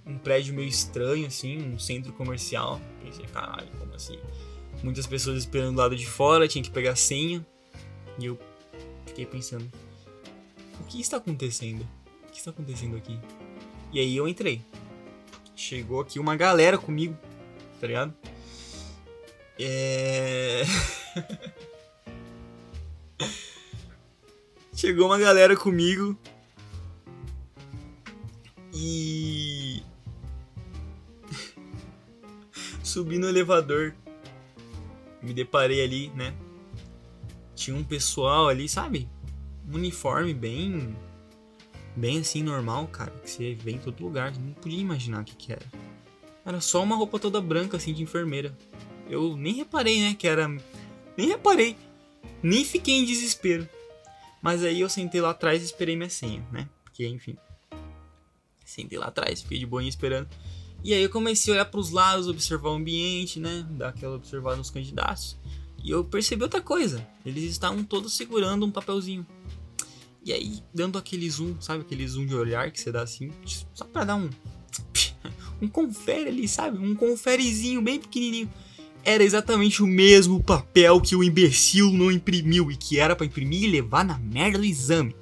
[0.05, 2.81] um prédio meio estranho, assim, um centro comercial.
[3.03, 4.19] Pensei, caralho, como assim?
[4.83, 7.45] Muitas pessoas esperando do lado de fora, tinha que pegar senha.
[8.19, 8.39] E eu
[9.05, 9.71] fiquei pensando,
[10.79, 11.87] o que está acontecendo?
[12.31, 13.19] o que está acontecendo aqui?
[13.91, 14.61] E aí eu entrei.
[15.53, 17.17] Chegou aqui uma galera comigo,
[17.79, 18.13] tá ligado?
[19.59, 20.63] É.
[24.73, 26.17] Chegou uma galera comigo.
[28.73, 29.83] E.
[32.81, 33.93] Subi no elevador.
[35.21, 36.33] Me deparei ali, né?
[37.55, 39.07] Tinha um pessoal ali, sabe?
[39.67, 40.95] Um uniforme bem
[41.95, 44.33] bem assim, normal, cara, que você vê em todo lugar.
[44.35, 45.65] Não podia imaginar o que, que era.
[46.45, 48.57] Era só uma roupa toda branca, assim, de enfermeira.
[49.09, 50.47] Eu nem reparei, né, que era.
[51.17, 51.77] Nem reparei.
[52.41, 53.67] Nem fiquei em desespero.
[54.41, 56.67] Mas aí eu sentei lá atrás e esperei minha senha, né?
[56.83, 57.37] Porque, enfim.
[58.65, 60.27] Sentei lá atrás, fiquei de boinha esperando.
[60.83, 63.65] E aí eu comecei a olhar para os lados, observar o ambiente, né?
[63.71, 65.37] Dar aquela observada nos candidatos.
[65.83, 67.07] E eu percebi outra coisa.
[67.25, 69.25] Eles estavam todos segurando um papelzinho.
[70.23, 71.81] E aí, dando aquele zoom, sabe?
[71.81, 73.31] Aquele zoom de olhar que você dá assim,
[73.73, 74.29] só pra dar um.
[75.61, 76.79] Um confere ali, sabe?
[76.79, 78.51] Um conferezinho bem pequenininho.
[79.03, 83.65] Era exatamente o mesmo papel que o imbecil não imprimiu e que era para imprimir
[83.65, 85.15] e levar na merda do exame.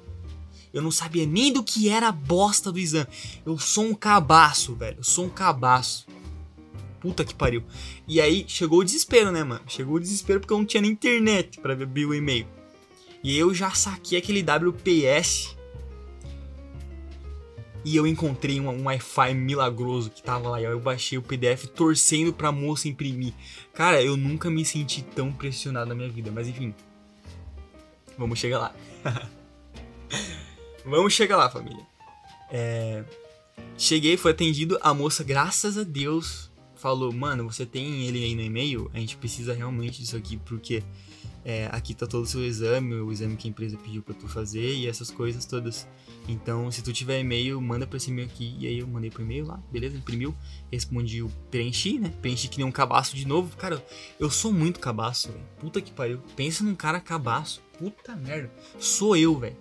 [0.72, 3.08] Eu não sabia nem do que era a bosta do exame.
[3.44, 4.98] Eu sou um cabaço, velho.
[4.98, 6.06] Eu sou um cabaço.
[7.00, 7.64] Puta que pariu.
[8.06, 9.62] E aí chegou o desespero, né, mano?
[9.66, 12.46] Chegou o desespero porque eu não tinha nem internet para ver o e-mail.
[13.22, 15.56] E eu já saquei aquele WPS.
[17.82, 20.60] E eu encontrei um, um Wi-Fi milagroso que tava lá.
[20.60, 23.32] E eu baixei o PDF torcendo pra moça imprimir.
[23.72, 26.30] Cara, eu nunca me senti tão pressionado na minha vida.
[26.30, 26.74] Mas enfim.
[28.16, 28.74] Vamos chegar lá.
[30.84, 31.86] Vamos chegar lá, família.
[32.50, 33.04] É...
[33.76, 34.78] Cheguei, foi atendido.
[34.80, 38.90] A moça, graças a Deus, falou: Mano, você tem ele aí no e-mail?
[38.94, 40.82] A gente precisa realmente disso aqui, porque
[41.44, 44.28] é, aqui tá todo o seu exame, o exame que a empresa pediu para tu
[44.28, 45.86] fazer e essas coisas todas.
[46.28, 48.54] Então, se tu tiver e-mail, manda pra esse e-mail aqui.
[48.58, 49.96] E aí eu mandei pro e-mail lá, beleza?
[49.96, 50.34] Imprimiu,
[50.70, 52.12] respondi o preenchi, né?
[52.20, 53.56] Preenchi que nem um cabaço de novo.
[53.56, 53.84] Cara,
[54.18, 55.44] eu sou muito cabaço, velho.
[55.58, 56.20] Puta que pariu.
[56.36, 57.62] Pensa num cara cabaço.
[57.78, 58.52] Puta merda.
[58.78, 59.56] Sou eu, velho.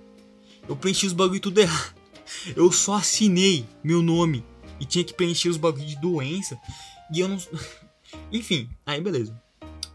[0.70, 1.96] Eu preenchi os bagulho tudo errado.
[2.56, 4.46] Eu só assinei meu nome
[4.80, 6.60] e tinha que preencher os bagulho de doença.
[7.12, 7.40] E eu não.
[8.32, 9.36] Enfim, aí beleza.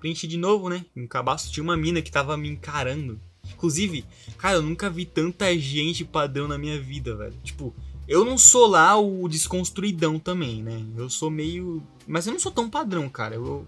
[0.00, 0.84] Preenchi de novo, né?
[0.96, 1.52] Um cabaço.
[1.52, 3.20] Tinha uma mina que tava me encarando.
[3.52, 4.04] Inclusive,
[4.36, 7.36] cara, eu nunca vi tanta gente padrão na minha vida, velho.
[7.44, 7.72] Tipo,
[8.08, 10.84] eu não sou lá o desconstruidão também, né?
[10.96, 11.86] Eu sou meio.
[12.04, 13.36] Mas eu não sou tão padrão, cara.
[13.36, 13.64] Eu,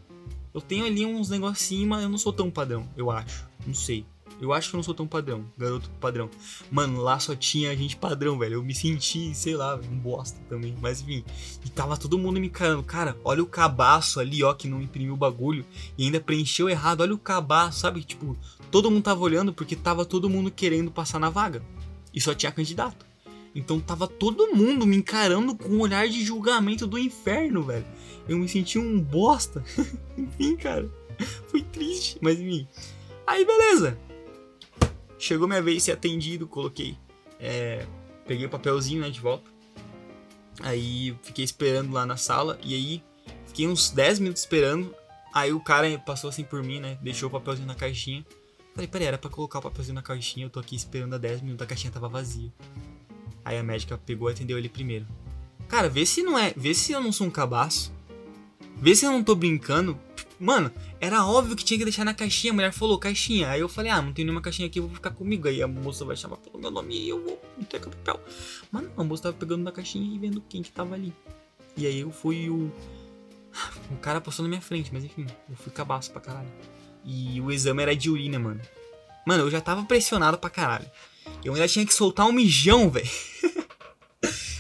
[0.53, 3.47] eu tenho ali uns negocinhos, mas eu não sou tão padrão, eu acho.
[3.65, 4.05] Não sei.
[4.41, 6.29] Eu acho que eu não sou tão padrão, garoto padrão.
[6.71, 8.55] Mano, lá só tinha gente padrão, velho.
[8.55, 10.75] Eu me senti, sei lá, um bosta também.
[10.81, 11.25] Mas enfim.
[11.65, 12.83] E tava todo mundo me encarando.
[12.83, 15.65] Cara, olha o cabaço ali, ó, que não imprimiu o bagulho.
[15.97, 17.01] E ainda preencheu errado.
[17.01, 18.05] Olha o cabaço, sabe?
[18.05, 18.37] Tipo,
[18.71, 21.63] todo mundo tava olhando porque tava todo mundo querendo passar na vaga.
[22.13, 23.07] E só tinha candidato.
[23.55, 27.87] Então tava todo mundo me encarando com um olhar de julgamento do inferno, velho.
[28.29, 29.65] Eu me senti um bosta.
[30.17, 30.91] enfim, cara.
[31.49, 32.69] Foi triste, mas enfim.
[33.27, 33.99] Aí beleza.
[35.19, 36.97] Chegou minha vez de ser atendido, coloquei.
[37.41, 37.87] É,
[38.27, 39.51] peguei o papelzinho né, de volta.
[40.61, 42.59] Aí fiquei esperando lá na sala.
[42.63, 43.03] E aí
[43.47, 44.95] fiquei uns 10 minutos esperando.
[45.33, 46.99] Aí o cara passou assim por mim, né?
[47.03, 48.25] Deixou o papelzinho na caixinha.
[48.75, 50.47] Falei, peraí, era pra colocar o papelzinho na caixinha.
[50.47, 52.53] Eu tô aqui esperando há 10 minutos, a caixinha tava vazia.
[53.45, 55.07] Aí a médica pegou e atendeu ele primeiro.
[55.69, 56.53] Cara, vê se não é.
[56.57, 57.93] Vê se eu não sou um cabaço.
[58.77, 59.99] Vê se eu não tô brincando.
[60.39, 60.71] Mano,
[61.01, 62.53] era óbvio que tinha que deixar na caixinha.
[62.53, 63.49] A mulher falou, caixinha.
[63.49, 65.49] Aí eu falei, ah, não tem nenhuma caixinha aqui, eu vou ficar comigo.
[65.49, 68.21] Aí a moça vai chamar pelo meu nome e eu vou entregar o papel.
[68.71, 71.13] Mano, a moça tava pegando na caixinha e vendo quem que tava ali.
[71.77, 72.73] E aí eu fui o.
[73.91, 76.49] O cara passou na minha frente, mas enfim, eu fui cabaço pra caralho.
[77.05, 78.61] E o exame era de urina, mano.
[79.27, 80.91] Mano, eu já tava pressionado pra caralho.
[81.45, 83.09] Eu ainda tinha que soltar um mijão, velho.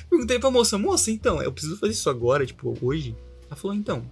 [0.08, 3.14] Perguntei pra moça, moça, então, eu preciso fazer isso agora, tipo, hoje?
[3.46, 4.10] Ela falou, então,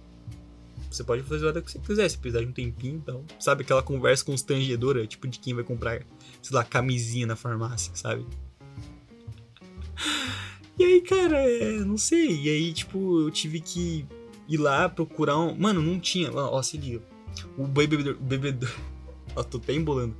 [0.95, 3.23] você pode fazer hora que você quiser, se precisar de um tempinho, então.
[3.39, 6.01] Sabe aquela conversa constrangedora, tipo de quem vai comprar,
[6.41, 8.25] sei lá, camisinha na farmácia, sabe?
[10.77, 12.43] E aí, cara, é, não sei.
[12.43, 14.05] E aí, tipo, eu tive que
[14.47, 15.55] ir lá procurar um.
[15.55, 16.31] Mano, não tinha.
[16.33, 17.01] Ó, se liga.
[17.57, 18.15] O bebedor.
[18.15, 18.75] O bebedor.
[19.35, 20.15] Ó, tô até embolando.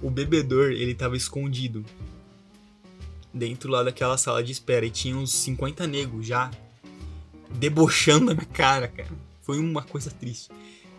[0.00, 1.84] O bebedor, ele tava escondido.
[3.34, 4.86] Dentro lá daquela sala de espera.
[4.86, 6.50] E tinha uns 50 negros já.
[7.50, 9.27] Debochando a minha cara, cara.
[9.48, 10.50] Foi uma coisa triste.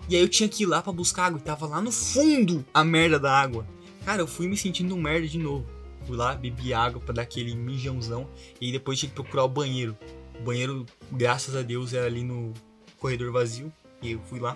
[0.10, 2.66] E aí eu tinha que ir lá para buscar água e tava lá no fundo
[2.74, 3.64] a merda da água.
[4.04, 5.68] Cara, eu fui me sentindo um merda de novo.
[6.08, 8.28] Fui lá, bebi água para dar aquele mijãozão
[8.60, 9.95] e aí depois tinha que procurar o banheiro.
[10.39, 12.52] O banheiro, graças a Deus, era ali no
[12.97, 13.72] corredor vazio.
[14.02, 14.56] E eu fui lá.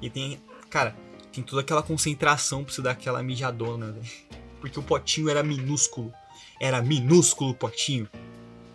[0.00, 0.96] E tem, cara,
[1.30, 3.94] tem toda aquela concentração pra você dar aquela mijadona.
[4.58, 6.10] Porque o potinho era minúsculo.
[6.58, 8.08] Era minúsculo o potinho.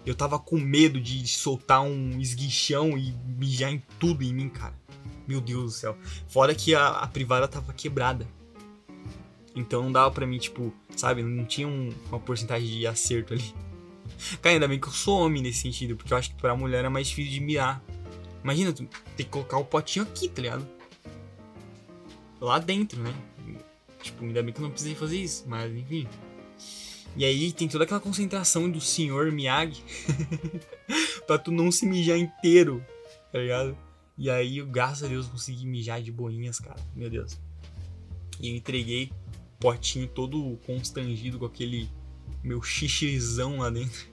[0.06, 4.74] Eu tava com medo de soltar um esguichão e mijar em tudo em mim, cara.
[5.28, 5.98] Meu Deus do céu.
[6.28, 8.28] Fora que a, a privada tava quebrada.
[9.56, 11.24] Então não dava pra mim, tipo, sabe?
[11.24, 13.54] Não tinha um, uma porcentagem de acerto ali.
[14.42, 16.84] Cara, ainda bem que eu sou homem nesse sentido, porque eu acho que pra mulher
[16.84, 17.82] é mais difícil de mirar.
[18.44, 18.86] Imagina, tu
[19.16, 20.68] tem que colocar o potinho aqui, tá ligado?
[22.42, 23.14] Lá dentro, né?
[24.02, 26.08] Tipo, ainda bem que eu não precisei fazer isso, mas enfim.
[27.16, 29.84] E aí tem toda aquela concentração do senhor Miyagi
[31.28, 32.84] pra tu não se mijar inteiro,
[33.32, 33.78] tá ligado?
[34.18, 36.80] E aí, graças a Deus, consegui mijar de boinhas, cara.
[36.96, 37.40] Meu Deus.
[38.40, 39.12] E eu entreguei
[39.60, 41.90] potinho todo constrangido com aquele
[42.44, 44.08] meu xixizão lá dentro.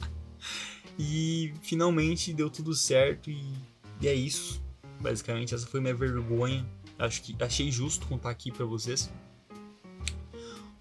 [0.98, 3.42] e finalmente deu tudo certo e,
[4.00, 4.62] e é isso.
[5.00, 6.66] Basicamente, essa foi minha vergonha.
[6.98, 9.10] Acho que achei justo contar aqui para vocês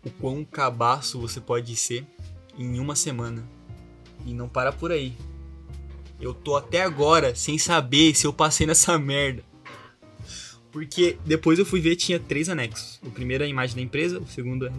[0.06, 2.06] o quão cabaço você pode ser
[2.58, 3.44] em uma semana.
[4.26, 5.14] E não para por aí.
[6.22, 9.44] Eu tô até agora sem saber se eu passei nessa merda.
[10.72, 13.00] Porque depois eu fui ver tinha três anexos.
[13.04, 14.72] O primeiro é a imagem da empresa, o segundo é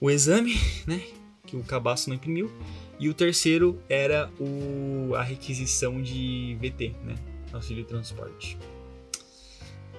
[0.00, 0.54] o exame,
[0.86, 1.02] né,
[1.46, 2.50] que o cabaço não imprimiu,
[2.98, 7.14] e o terceiro era o a requisição de VT, né,
[7.52, 8.58] auxílio transporte.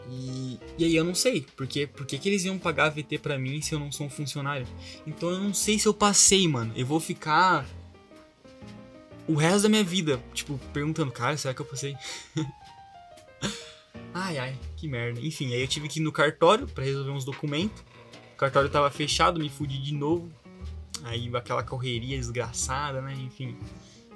[0.10, 3.62] E, e aí eu não sei, porque por que eles iam pagar VT para mim
[3.62, 4.66] se eu não sou um funcionário?
[5.06, 6.72] Então eu não sei se eu passei, mano.
[6.76, 7.66] Eu vou ficar
[9.28, 11.96] o resto da minha vida, tipo, perguntando, cara, será que eu passei?
[14.14, 15.20] ai, ai, que merda.
[15.20, 17.84] Enfim, aí eu tive que ir no cartório para resolver uns documentos.
[18.34, 20.32] O cartório tava fechado, me fudi de novo.
[21.04, 23.14] Aí aquela correria desgraçada, né?
[23.14, 23.58] Enfim,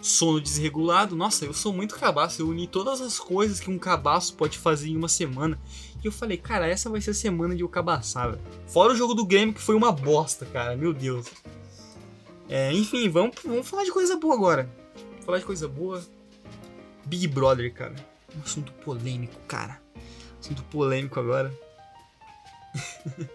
[0.01, 1.15] sono desregulado.
[1.15, 2.41] Nossa, eu sou muito cabaço.
[2.41, 5.59] Eu uni todas as coisas que um cabaço pode fazer em uma semana.
[6.03, 8.41] E eu falei, cara, essa vai ser a semana de eu cabaçar, velho.
[8.67, 10.75] Fora o jogo do Grêmio, que foi uma bosta, cara.
[10.75, 11.27] Meu Deus.
[12.49, 14.69] É, enfim, vamos, vamos falar de coisa boa agora.
[15.23, 16.03] Falar de coisa boa.
[17.05, 17.95] Big Brother, cara.
[18.35, 19.81] Um assunto polêmico, cara.
[20.39, 21.53] Assunto polêmico agora.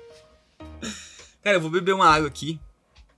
[1.42, 2.60] cara, eu vou beber uma água aqui.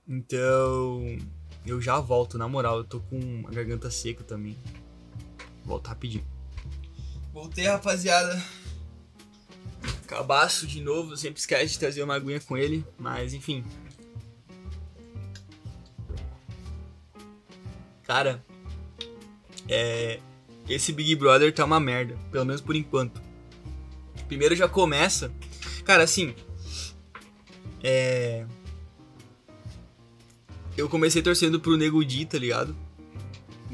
[0.07, 1.17] Então.
[1.65, 2.77] Eu já volto, na moral.
[2.79, 4.57] Eu tô com a garganta seca também.
[5.63, 6.25] Volto rapidinho.
[7.33, 8.41] Voltei, rapaziada.
[10.07, 11.15] Cabaço de novo.
[11.15, 12.85] Sempre esquece de trazer uma aguinha com ele.
[12.97, 13.63] Mas enfim.
[18.03, 18.43] Cara,
[19.67, 20.19] é,
[20.67, 23.21] esse Big Brother tá uma merda, pelo menos por enquanto.
[24.27, 25.31] Primeiro já começa.
[25.85, 26.33] Cara, assim.
[27.83, 28.45] É.
[30.79, 32.73] Eu comecei torcendo pro Nego Di, tá ligado?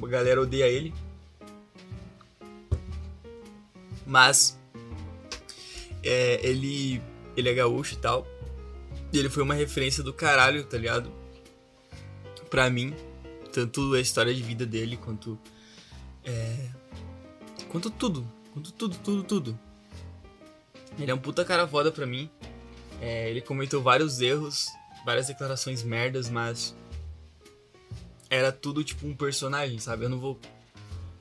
[0.02, 0.92] A galera odeia ele.
[4.08, 4.60] Mas.
[6.04, 7.00] É, ele.
[7.38, 8.28] Ele é gaúcho e tal.
[9.14, 11.12] E ele foi uma referência do caralho, tá ligado?
[12.50, 12.96] Pra mim.
[13.54, 15.40] Tanto a história de vida dele quanto
[16.26, 16.70] é...
[17.70, 18.28] Quanto tudo.
[18.52, 19.60] Quanto tudo, tudo, tudo.
[20.98, 22.30] Ele é um puta cara foda pra mim.
[23.00, 24.68] É, ele cometeu vários erros,
[25.06, 26.76] várias declarações merdas, mas.
[28.30, 30.06] Era tudo tipo um personagem, sabe?
[30.06, 30.40] Eu não vou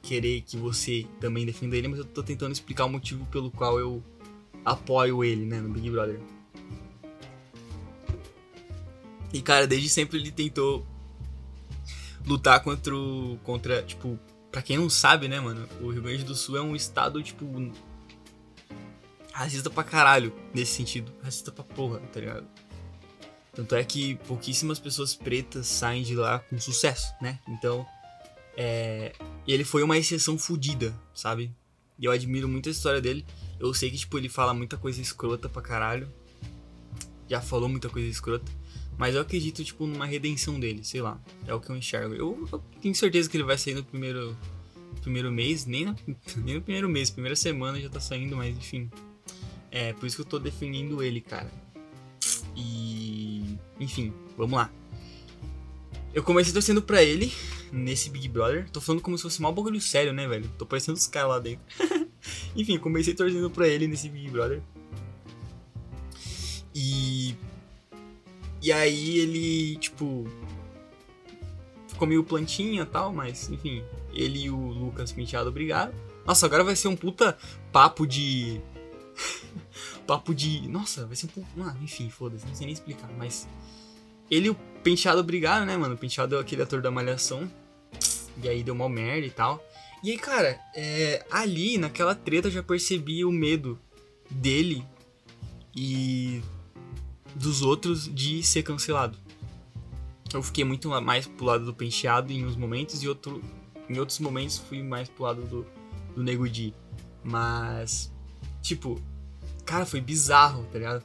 [0.03, 3.79] querer que você também defenda ele, mas eu tô tentando explicar o motivo pelo qual
[3.79, 4.03] eu
[4.65, 6.21] apoio ele, né, no Big Brother.
[9.33, 10.87] E cara, desde sempre ele tentou
[12.27, 12.95] lutar contra,
[13.43, 14.19] contra tipo,
[14.55, 17.45] Pra quem não sabe, né, mano, o Rio Grande do Sul é um estado, tipo.
[19.33, 21.13] racista pra caralho, nesse sentido.
[21.25, 22.47] Racista pra porra, tá ligado?
[23.55, 27.39] Tanto é que pouquíssimas pessoas pretas saem de lá com sucesso, né?
[27.49, 27.87] Então.
[28.57, 29.13] É.
[29.47, 31.55] Ele foi uma exceção fodida, sabe?
[31.99, 33.25] E eu admiro muito a história dele.
[33.59, 36.09] Eu sei que, tipo, ele fala muita coisa escrota pra caralho.
[37.29, 38.51] Já falou muita coisa escrota.
[38.97, 41.21] Mas eu acredito, tipo, numa redenção dele, sei lá.
[41.47, 42.15] É o que eu enxergo.
[42.15, 44.37] Eu, eu tenho certeza que ele vai sair no primeiro,
[45.01, 45.97] primeiro mês, nem, na,
[46.37, 48.91] nem no primeiro mês, primeira semana já tá saindo, mas enfim.
[49.71, 51.51] É, por isso que eu tô defendendo ele, cara.
[52.57, 53.34] E.
[53.79, 54.71] Enfim, vamos lá.
[56.13, 57.33] Eu comecei torcendo pra ele
[57.73, 58.71] nesse Big Brother.
[58.71, 60.49] Tô falando como se fosse mal bagulho sério, né, velho?
[60.57, 61.65] Tô parecendo os caras lá dentro.
[62.55, 64.63] enfim, comecei torcendo pra ele nesse Big Brother.
[66.75, 67.37] E
[68.65, 70.27] e aí ele, tipo.
[71.87, 73.85] Ficou meio plantinha e tal, mas enfim.
[74.11, 75.93] Ele e o Lucas Penteado brigaram.
[76.25, 77.37] Nossa, agora vai ser um puta
[77.71, 78.63] papo de.
[80.07, 80.69] papo de.
[80.69, 81.51] Nossa, vai ser um pouco.
[81.83, 83.49] Enfim, foda-se, não sei nem explicar, mas.
[84.31, 85.95] Ele e o Penteado brigaram, né, mano?
[85.95, 87.51] O Penteado é aquele ator da Malhação.
[88.43, 89.65] E aí deu uma merda e tal.
[90.03, 93.79] E aí, cara, é, ali naquela treta eu já percebi o medo
[94.31, 94.85] dele
[95.75, 96.43] e
[97.35, 99.19] dos outros de ser cancelado.
[100.33, 103.43] Eu fiquei muito mais pro lado do penteado em uns momentos e outro,
[103.89, 105.67] em outros momentos fui mais pro lado do,
[106.15, 106.75] do Nego Di.
[107.23, 108.13] Mas,
[108.61, 109.01] tipo,
[109.65, 111.05] cara, foi bizarro, tá ligado?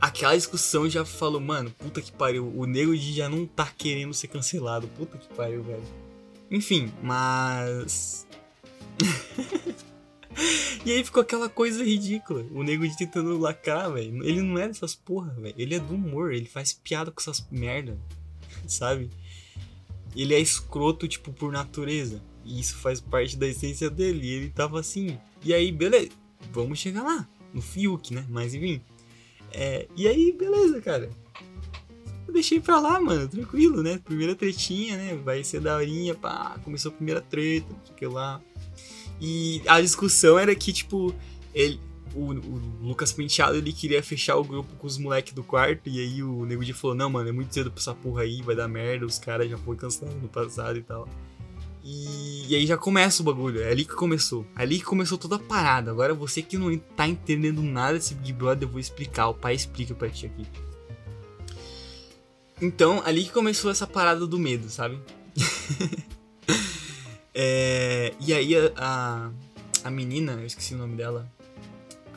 [0.00, 4.12] Aquela discussão já falou, mano, puta que pariu, o Nego Di já não tá querendo
[4.12, 5.84] ser cancelado, puta que pariu, velho.
[6.50, 8.26] Enfim, mas.
[10.84, 12.44] E aí ficou aquela coisa ridícula.
[12.50, 14.24] O nego de tentando lacrar, velho.
[14.24, 15.54] Ele não é dessas porra, velho.
[15.56, 17.96] Ele é do humor, ele faz piada com essas merda.
[18.66, 19.08] Sabe?
[20.16, 22.20] Ele é escroto, tipo, por natureza.
[22.44, 24.26] E isso faz parte da essência dele.
[24.26, 25.18] E ele tava assim.
[25.44, 26.10] E aí, beleza.
[26.50, 27.28] Vamos chegar lá.
[27.52, 28.24] No Fiuk, né?
[28.28, 28.80] Mas enfim.
[29.52, 31.10] É, e aí, beleza, cara.
[32.26, 33.28] Eu deixei pra lá, mano.
[33.28, 34.00] Tranquilo, né?
[34.02, 35.14] Primeira tretinha, né?
[35.16, 36.58] Vai ser daorinha, pá.
[36.64, 38.40] Começou a primeira treta, não sei o que lá.
[39.20, 41.14] E a discussão era que, tipo,
[41.54, 41.78] ele,
[42.14, 45.88] o, o, Lucas Penteado ele queria fechar o grupo com os moleques do quarto.
[45.88, 48.42] E aí o Nego de falou: Não, mano, é muito cedo pra essa porra aí,
[48.42, 49.06] vai dar merda.
[49.06, 51.08] Os caras já foram cancelados no passado e tal.
[51.84, 53.60] E, e, aí já começa o bagulho.
[53.60, 54.46] É ali que começou.
[54.56, 55.90] É ali que começou toda a parada.
[55.90, 59.28] Agora você que não tá entendendo nada desse Big Brother, eu vou explicar.
[59.28, 60.46] O pai explica pra ti aqui.
[62.60, 65.00] Então, ali que começou essa parada do medo, sabe?
[67.34, 69.30] é, e aí a, a,
[69.82, 71.28] a, menina, eu esqueci o nome dela.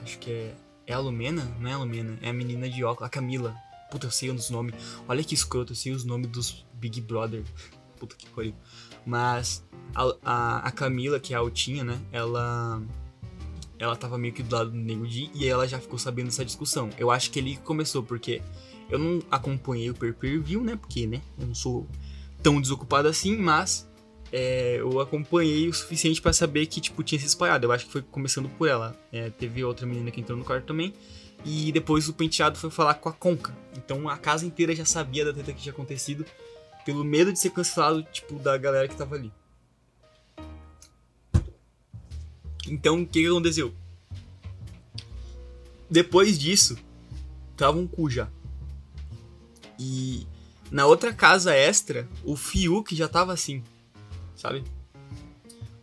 [0.03, 0.55] Acho que é.
[0.87, 1.51] É a Lumena?
[1.59, 3.55] Não é a Lumena, é a menina de óculos, a Camila.
[3.89, 4.75] Puta, eu sei os nomes.
[5.07, 7.43] Olha que escroto, eu sei os nomes dos Big Brother.
[7.97, 8.53] Puta que pariu.
[9.05, 11.99] Mas a, a, a, Camila, que é a altinha, né?
[12.11, 12.81] Ela.
[13.77, 16.45] Ela tava meio que do lado do Nego Di e ela já ficou sabendo dessa
[16.45, 16.89] discussão.
[16.97, 18.41] Eu acho que ele começou, porque
[18.89, 20.77] eu não acompanhei o per-per-view, né?
[20.77, 21.21] Porque, né?
[21.37, 21.85] Eu não sou
[22.41, 23.85] tão desocupado assim, mas
[24.31, 27.67] é, eu acompanhei o suficiente para saber que, tipo, tinha se espalhado.
[27.67, 28.95] Eu acho que foi começando por ela.
[29.11, 30.93] É, teve outra menina que entrou no quarto também.
[31.43, 33.55] E depois o penteado foi falar com a Conca.
[33.77, 36.25] Então a casa inteira já sabia da treta que tinha acontecido
[36.85, 39.33] pelo medo de ser cancelado, tipo, da galera que tava ali.
[42.67, 43.73] Então, o que, que aconteceu?
[45.89, 46.77] Depois disso,
[47.57, 48.29] tava um cu já.
[49.79, 50.25] E
[50.71, 53.63] na outra casa extra, o Fiuk já tava assim,
[54.35, 54.63] sabe?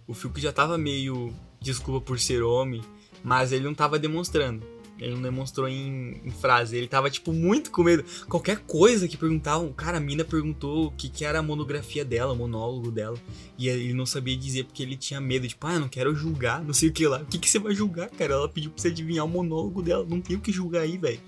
[0.06, 2.82] O Fiuk já tava meio desculpa por ser homem,
[3.22, 4.66] mas ele não tava demonstrando.
[5.02, 6.76] Ele não demonstrou em, em, frase.
[6.76, 8.04] Ele tava, tipo, muito com medo.
[8.28, 9.72] Qualquer coisa que perguntavam.
[9.72, 13.18] Cara, a mina perguntou o que, que era a monografia dela, o monólogo dela.
[13.58, 15.48] E ele não sabia dizer porque ele tinha medo.
[15.48, 17.18] Tipo, ah, eu não quero julgar, não sei o que lá.
[17.18, 18.34] O que, que você vai julgar, cara?
[18.34, 20.06] Ela pediu pra você adivinhar o monólogo dela.
[20.08, 21.20] Não tem o que julgar aí, velho.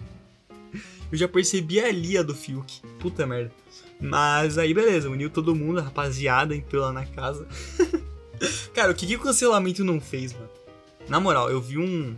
[1.11, 2.81] Eu já percebi ali a do Fiuk.
[3.01, 3.53] Puta merda.
[4.01, 5.11] Mas aí, beleza.
[5.11, 7.47] Uniu todo mundo, a rapaziada entrou lá na casa.
[8.73, 10.49] cara, o que, que o cancelamento não fez, mano?
[11.09, 12.17] Na moral, eu vi um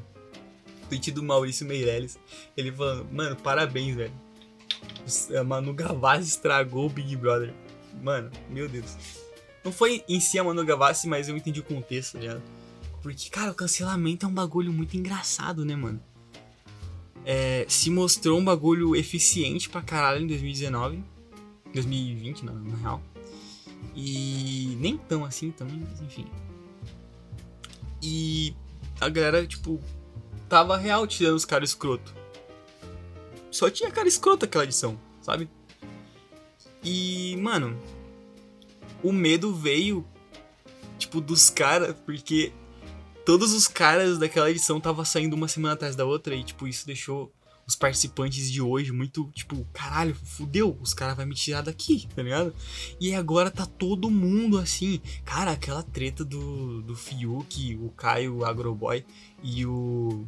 [0.89, 2.19] tweet do Maurício Meirelles.
[2.57, 4.13] Ele falando, mano, parabéns, velho.
[5.39, 7.53] A Manu Gavassi estragou o Big Brother.
[8.03, 8.97] Mano, meu Deus.
[9.65, 12.43] Não foi em si a Manu Gavassi, mas eu entendi o contexto, tá ligado?
[13.03, 16.01] Porque, cara, o cancelamento é um bagulho muito engraçado, né, mano?
[17.25, 21.03] É, se mostrou um bagulho eficiente pra caralho em 2019.
[21.73, 23.03] 2020, na, na real.
[23.95, 26.27] E nem tão assim também, mas enfim.
[28.03, 28.55] E
[29.01, 29.81] a galera, tipo,
[30.49, 32.15] tava real tirando os caras escroto.
[33.51, 35.49] Só tinha cara escroto aquela edição, sabe?
[36.83, 37.81] E, mano,
[39.03, 40.07] o medo veio,
[40.99, 42.53] tipo, dos caras, porque
[43.25, 46.87] todos os caras daquela edição tava saindo uma semana atrás da outra e, tipo, isso
[46.87, 47.33] deixou
[47.67, 52.23] os participantes de hoje muito, tipo, caralho, fudeu, os caras vão me tirar daqui, tá
[52.23, 52.55] ligado?
[53.01, 55.01] E agora tá todo mundo assim.
[55.25, 59.05] Cara, aquela treta do, do Fiuk, o Caio, o Agroboy
[59.43, 60.25] e o.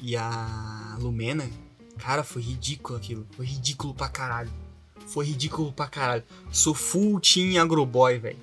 [0.00, 1.48] E a Lumena,
[1.96, 3.26] cara, foi ridículo aquilo.
[3.36, 4.50] Foi ridículo pra caralho.
[5.06, 6.24] Foi ridículo pra caralho.
[6.50, 8.38] Sou full team Agroboy, velho.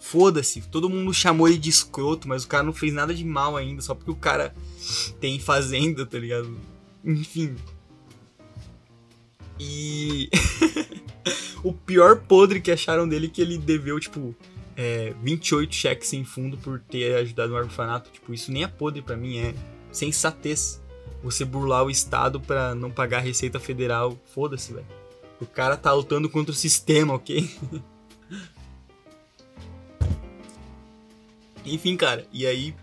[0.00, 3.56] Foda-se, todo mundo chamou ele de escroto, mas o cara não fez nada de mal
[3.56, 4.54] ainda, só porque o cara
[5.20, 6.56] tem fazenda, tá ligado?
[7.08, 7.56] Enfim.
[9.58, 10.28] E.
[11.64, 14.36] o pior podre que acharam dele é que ele deveu, tipo,
[14.76, 18.10] é, 28 cheques sem fundo por ter ajudado no orfanato.
[18.10, 19.54] Tipo, isso nem é podre para mim, é
[19.90, 20.82] sensatez.
[21.22, 24.16] Você burlar o Estado para não pagar a Receita Federal.
[24.26, 24.86] Foda-se, velho.
[25.40, 27.50] O cara tá lutando contra o sistema, ok?
[31.64, 32.74] Enfim, cara, e aí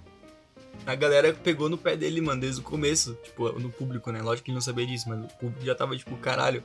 [0.85, 4.21] a galera pegou no pé dele, mano, desde o começo, tipo, no público, né?
[4.21, 6.63] Lógico que ele não sabia disso, mas o público já tava tipo, caralho,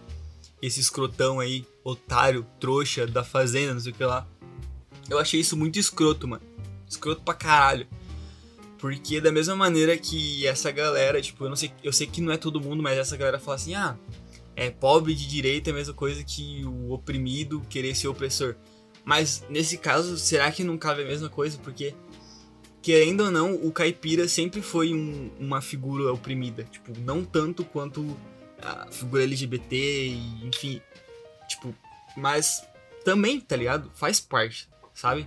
[0.61, 4.27] esse escrotão aí, otário, trouxa da fazenda, não sei o que lá.
[5.09, 6.43] Eu achei isso muito escroto, mano.
[6.87, 7.87] Escroto pra caralho.
[8.79, 12.33] Porque da mesma maneira que essa galera, tipo, eu não sei, eu sei que não
[12.33, 13.97] é todo mundo, mas essa galera fala assim: "Ah,
[14.57, 18.57] é pobre de direita é a mesma coisa que o oprimido querer ser opressor".
[19.05, 21.59] Mas nesse caso, será que não cabe a mesma coisa?
[21.59, 21.95] Porque
[22.83, 26.65] querendo ou não, o caipira sempre foi um, uma figura oprimida.
[26.65, 28.17] Tipo, não tanto quanto
[28.61, 30.81] a figura LGBT e enfim.
[31.49, 31.75] Tipo,
[32.17, 32.63] mas
[33.05, 33.91] também, tá ligado?
[33.95, 35.27] Faz parte, sabe?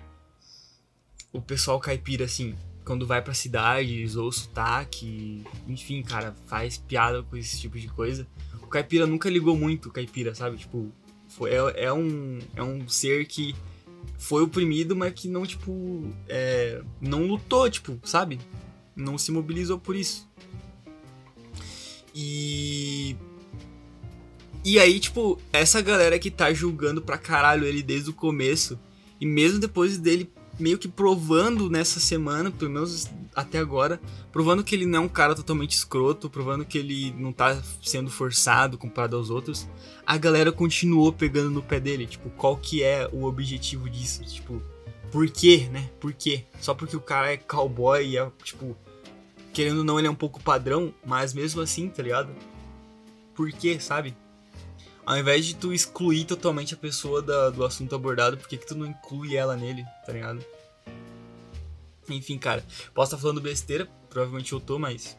[1.32, 7.36] O pessoal caipira, assim, quando vai pra cidades ou sotaque, enfim, cara, faz piada com
[7.36, 8.28] esse tipo de coisa.
[8.62, 10.58] O caipira nunca ligou muito, caipira, sabe?
[10.58, 10.92] Tipo,
[11.28, 13.56] foi, é, é, um, é um ser que
[14.18, 18.40] foi oprimido, mas que não, tipo, é, não lutou, tipo, sabe?
[18.96, 20.30] Não se mobilizou por isso.
[22.14, 23.16] E.
[24.64, 28.80] E aí, tipo, essa galera que tá julgando pra caralho ele desde o começo,
[29.20, 34.00] e mesmo depois dele meio que provando nessa semana, pelo menos até agora,
[34.32, 38.10] provando que ele não é um cara totalmente escroto, provando que ele não tá sendo
[38.10, 39.68] forçado comparado aos outros,
[40.06, 42.06] a galera continuou pegando no pé dele.
[42.06, 44.24] Tipo, qual que é o objetivo disso?
[44.24, 44.62] Tipo,
[45.12, 45.90] por quê, né?
[46.00, 46.44] Por quê?
[46.60, 48.76] Só porque o cara é cowboy e é, tipo,
[49.52, 52.30] querendo ou não, ele é um pouco padrão, mas mesmo assim, tá ligado?
[53.36, 54.16] Por quê, sabe?
[55.06, 58.66] Ao invés de tu excluir totalmente a pessoa da, do assunto abordado, por que, que
[58.66, 60.44] tu não inclui ela nele, tá ligado?
[62.10, 65.18] Enfim, cara, posso estar falando besteira, provavelmente eu tô, mas.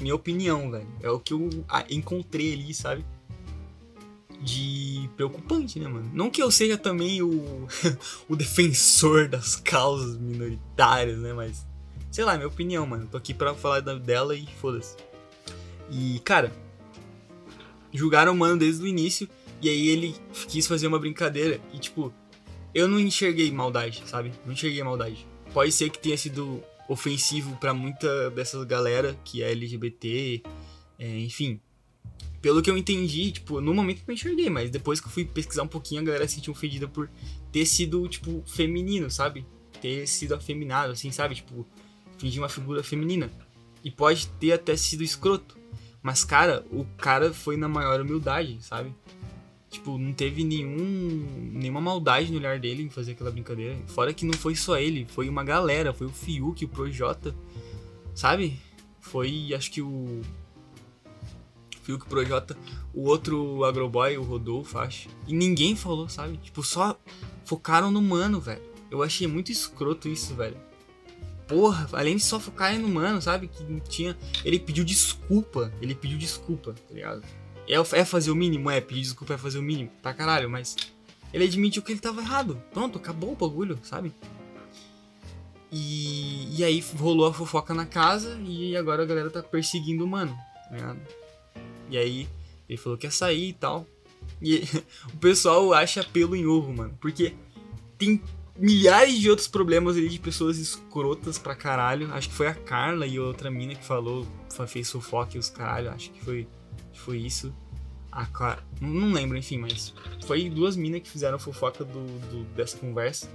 [0.00, 0.88] Minha opinião, velho.
[1.02, 1.48] É o que eu
[1.88, 3.04] encontrei ali, sabe?
[4.40, 6.10] De preocupante, né, mano?
[6.12, 7.66] Não que eu seja também o,
[8.28, 11.32] o defensor das causas minoritárias, né?
[11.32, 11.66] Mas.
[12.10, 13.08] Sei lá, minha opinião, mano.
[13.10, 14.96] Tô aqui pra falar dela e foda-se.
[15.90, 16.52] E, cara,
[17.96, 19.28] julgaram o mano desde o início.
[19.62, 20.14] E aí ele
[20.48, 21.60] quis fazer uma brincadeira.
[21.72, 22.12] E tipo,
[22.74, 24.32] eu não enxerguei maldade, sabe?
[24.44, 25.26] Não enxerguei maldade.
[25.52, 30.42] Pode ser que tenha sido ofensivo para muita dessas galera que é LGBT,
[30.98, 31.60] é, enfim.
[32.40, 35.62] Pelo que eu entendi, tipo, no momento eu enxerguei, mas depois que eu fui pesquisar
[35.62, 37.10] um pouquinho, a galera se sentiu ofendida por
[37.50, 39.44] ter sido, tipo, feminino, sabe?
[39.80, 41.34] Ter sido afeminado, assim, sabe?
[41.34, 41.66] Tipo,
[42.18, 43.30] fingir uma figura feminina.
[43.82, 45.55] E pode ter até sido escroto.
[46.06, 48.94] Mas, cara, o cara foi na maior humildade, sabe?
[49.68, 53.76] Tipo, não teve nenhum, nenhuma maldade no olhar dele em fazer aquela brincadeira.
[53.88, 57.34] Fora que não foi só ele, foi uma galera, foi o Fiuk, o Projota,
[58.14, 58.56] sabe?
[59.00, 60.20] Foi, acho que o
[61.82, 62.56] Fiuk, Projota,
[62.94, 65.08] o outro Agroboy, o Rodolfo, acho.
[65.26, 66.36] E ninguém falou, sabe?
[66.36, 66.96] Tipo, só
[67.44, 68.62] focaram no mano, velho.
[68.92, 70.65] Eu achei muito escroto isso, velho
[71.46, 73.48] porra, além de só focar no mano, sabe?
[73.48, 74.16] Que tinha.
[74.44, 75.72] Ele pediu desculpa.
[75.80, 77.22] Ele pediu desculpa, tá ligado?
[77.68, 80.76] É, é fazer o mínimo, é, pedir desculpa é fazer o mínimo, pra caralho, mas.
[81.32, 82.62] Ele admitiu que ele tava errado.
[82.72, 84.12] Pronto, acabou o bagulho, sabe?
[85.70, 90.08] E, e aí rolou a fofoca na casa e agora a galera tá perseguindo o
[90.08, 90.34] mano,
[90.68, 91.00] tá ligado?
[91.90, 92.28] E aí
[92.68, 93.86] ele falou que ia sair e tal.
[94.40, 94.62] E
[95.12, 96.96] o pessoal acha pelo em ovo, mano.
[97.00, 97.34] Porque
[97.98, 98.22] tem
[98.58, 102.12] milhares de outros problemas ali de pessoas escrotas pra caralho.
[102.12, 104.26] Acho que foi a Carla e outra mina que falou,
[104.66, 106.48] fez fofoca e os caralho, acho que foi,
[106.94, 107.54] foi isso.
[108.10, 109.92] A Clara, não lembro, enfim, mas
[110.26, 113.28] foi duas minas que fizeram fofoca do, do, dessa conversa.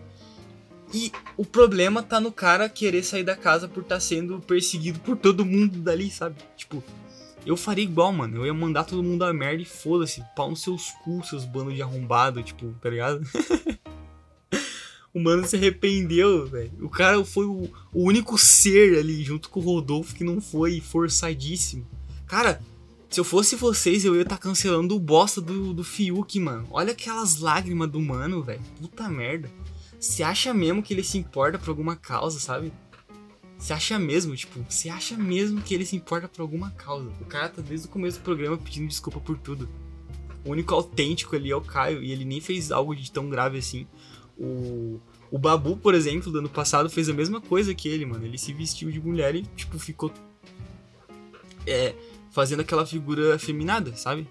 [0.93, 4.99] E o problema tá no cara querer sair da casa por estar tá sendo perseguido
[4.99, 6.35] por todo mundo dali, sabe?
[6.57, 6.83] Tipo,
[7.45, 8.37] eu faria igual, mano.
[8.37, 10.23] Eu ia mandar todo mundo a merda e foda-se.
[10.35, 13.21] Pau nos seus cu, seus bandos de arrombado, tipo, tá ligado?
[15.13, 16.71] O mano se arrependeu, velho.
[16.81, 20.79] O cara foi o, o, único ser ali, junto com o Rodolfo, que não foi
[20.79, 21.85] forçadíssimo.
[22.25, 22.61] Cara,
[23.09, 26.65] se eu fosse vocês, eu ia estar tá cancelando o bosta do, do Fiuk, mano.
[26.71, 28.61] Olha aquelas lágrimas do mano, velho.
[28.79, 29.49] Puta merda.
[29.99, 32.71] Você acha mesmo que ele se importa por alguma causa, sabe?
[33.61, 37.11] Você acha mesmo, tipo, você acha mesmo que ele se importa por alguma causa?
[37.21, 39.69] O cara tá desde o começo do programa pedindo desculpa por tudo.
[40.43, 43.59] O único autêntico ali é o Caio, e ele nem fez algo de tão grave
[43.59, 43.85] assim.
[44.37, 48.25] O, o Babu, por exemplo, do ano passado, fez a mesma coisa que ele, mano.
[48.25, 50.11] Ele se vestiu de mulher e, tipo, ficou.
[51.65, 51.93] É.
[52.31, 54.27] Fazendo aquela figura afeminada, sabe?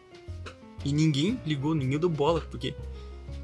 [0.85, 2.75] E ninguém ligou, ninguém deu bola, porque.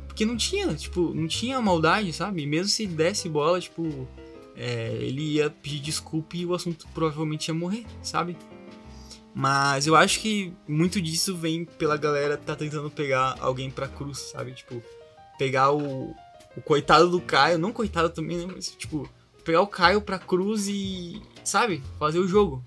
[0.06, 2.42] Porque não tinha, tipo, não tinha maldade, sabe?
[2.42, 4.08] E mesmo se desse bola, tipo.
[4.56, 8.36] É, ele ia pedir desculpa e o assunto provavelmente ia morrer, sabe?
[9.34, 14.30] Mas eu acho que muito disso vem pela galera tá tentando pegar alguém pra cruz,
[14.32, 14.52] sabe?
[14.52, 14.82] Tipo,
[15.38, 16.14] pegar o,
[16.56, 18.52] o coitado do Caio, não coitado também, né?
[18.54, 19.08] Mas, tipo,
[19.44, 22.64] pegar o Caio pra cruz e, sabe, fazer o jogo.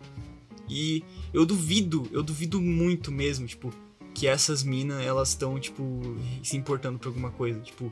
[0.69, 3.73] E eu duvido, eu duvido muito mesmo, tipo,
[4.13, 6.01] que essas minas, elas estão, tipo,
[6.43, 7.59] se importando por alguma coisa.
[7.59, 7.91] Tipo,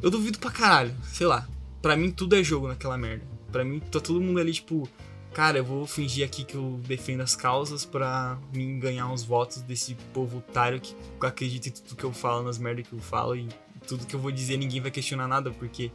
[0.00, 1.48] eu duvido pra caralho, sei lá.
[1.82, 3.26] Pra mim tudo é jogo naquela merda.
[3.50, 4.88] Pra mim tá todo mundo ali, tipo,
[5.32, 9.62] cara, eu vou fingir aqui que eu defendo as causas pra mim ganhar uns votos
[9.62, 13.34] desse povo otário que acredita em tudo que eu falo, nas merdas que eu falo
[13.34, 13.48] e
[13.86, 15.90] tudo que eu vou dizer ninguém vai questionar nada, porque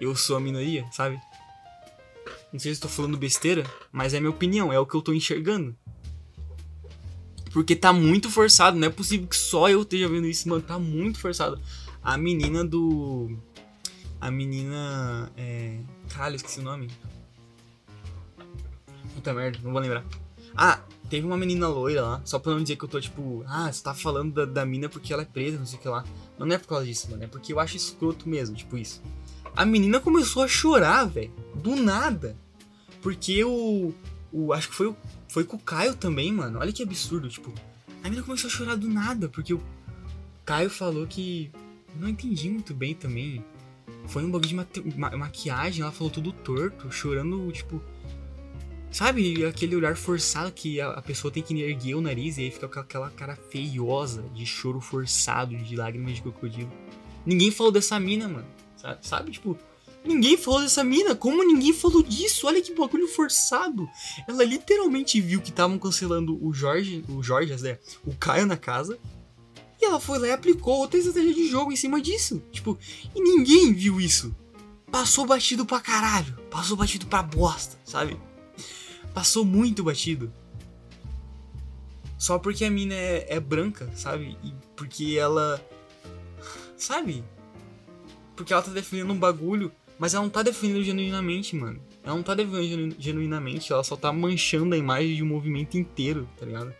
[0.00, 1.20] eu sou a minoria, sabe?
[2.52, 5.12] Não sei se estou falando besteira, mas é minha opinião, é o que eu tô
[5.12, 5.76] enxergando.
[7.52, 10.78] Porque tá muito forçado, não é possível que só eu esteja vendo isso, mano, tá
[10.78, 11.60] muito forçado.
[12.02, 13.36] A menina do.
[14.20, 15.32] a menina.
[15.36, 15.78] É...
[16.08, 16.90] Caralho, esqueci o nome.
[19.14, 20.04] Puta merda, não vou lembrar.
[20.56, 23.72] Ah, teve uma menina loira lá, só pra não dizer que eu tô tipo, ah,
[23.72, 26.04] você tá falando da, da mina porque ela é presa, não sei o que lá.
[26.38, 29.02] Não é por causa disso, mano, é porque eu acho escroto mesmo, tipo isso.
[29.56, 32.36] A menina começou a chorar, velho, do nada.
[33.00, 33.94] Porque o.
[34.32, 34.94] o acho que foi,
[35.28, 36.58] foi com o Caio também, mano.
[36.58, 37.52] Olha que absurdo, tipo.
[38.02, 39.60] A menina começou a chorar do nada, porque o
[40.44, 41.50] Caio falou que.
[41.96, 43.44] Não entendi muito bem também.
[44.08, 44.54] Foi um bagulho de
[44.98, 47.80] ma maquiagem, ela falou tudo torto, chorando, tipo
[48.94, 52.68] Sabe aquele olhar forçado que a, pessoa tem que erguer o nariz e aí fica
[52.68, 56.70] com aquela cara feiosa de choro forçado, de lágrimas de crocodilo.
[57.26, 58.46] Ninguém falou dessa mina, mano.
[58.76, 58.98] Sabe?
[59.04, 59.32] sabe?
[59.32, 59.58] Tipo,
[60.04, 61.16] ninguém falou dessa mina.
[61.16, 62.46] Como ninguém falou disso?
[62.46, 63.90] Olha que bagulho forçado.
[64.28, 67.80] Ela literalmente viu que estavam cancelando o Jorge, o Jorge, né?
[68.06, 68.96] O Caio na casa.
[69.82, 72.40] E ela foi lá e aplicou outra estratégia de jogo em cima disso.
[72.52, 72.78] Tipo,
[73.12, 74.32] e ninguém viu isso.
[74.88, 76.38] Passou batido pra caralho.
[76.48, 78.16] Passou batido pra bosta, sabe?
[79.14, 80.30] Passou muito batido.
[82.18, 84.36] Só porque a mina é, é branca, sabe?
[84.42, 85.64] E porque ela.
[86.76, 87.24] Sabe?
[88.34, 91.80] Porque ela tá defendendo um bagulho, mas ela não tá defendendo genuinamente, mano.
[92.02, 96.28] Ela não tá defendendo genuinamente, ela só tá manchando a imagem de um movimento inteiro,
[96.36, 96.74] tá ligado?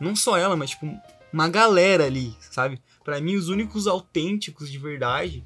[0.00, 0.86] Não só ela, mas tipo,
[1.32, 2.80] uma galera ali, sabe?
[3.02, 5.44] Para mim, os únicos autênticos de verdade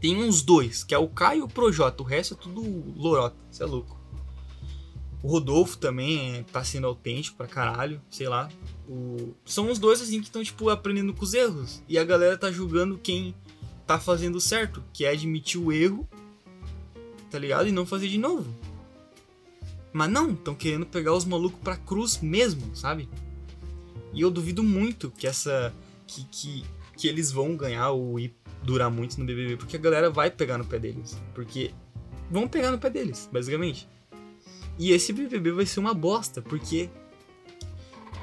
[0.00, 2.02] tem uns dois, que é o Caio e o Projota.
[2.02, 2.62] O resto é tudo
[2.96, 3.99] lorota, você é louco.
[5.22, 8.48] O Rodolfo também é, tá sendo autêntico pra caralho, sei lá.
[8.88, 9.34] O...
[9.44, 11.82] São os dois assim que estão, tipo, aprendendo com os erros.
[11.88, 13.34] E a galera tá julgando quem
[13.86, 16.08] tá fazendo certo, que é admitir o erro,
[17.30, 17.68] tá ligado?
[17.68, 18.48] E não fazer de novo.
[19.92, 23.08] Mas não, estão querendo pegar os malucos pra cruz mesmo, sabe?
[24.12, 25.74] E eu duvido muito que essa.
[26.06, 26.64] que, que,
[26.96, 30.58] que eles vão ganhar ou ir durar muito no BBB, porque a galera vai pegar
[30.58, 31.20] no pé deles.
[31.34, 31.72] Porque
[32.30, 33.88] vão pegar no pé deles, basicamente.
[34.80, 36.88] E esse BBB vai ser uma bosta, porque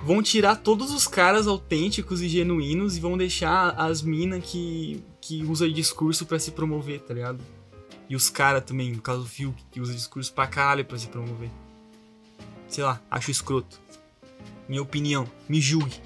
[0.04, 5.44] vão tirar todos os caras autênticos e genuínos e vão deixar as minas que, que
[5.44, 7.40] usa discurso para se promover, tá ligado?
[8.10, 11.06] E os caras também, no caso do Fiuk, que usa discurso pra caralho pra se
[11.06, 11.52] promover.
[12.68, 13.80] Sei lá, acho escroto.
[14.68, 16.02] Minha opinião, me julgue.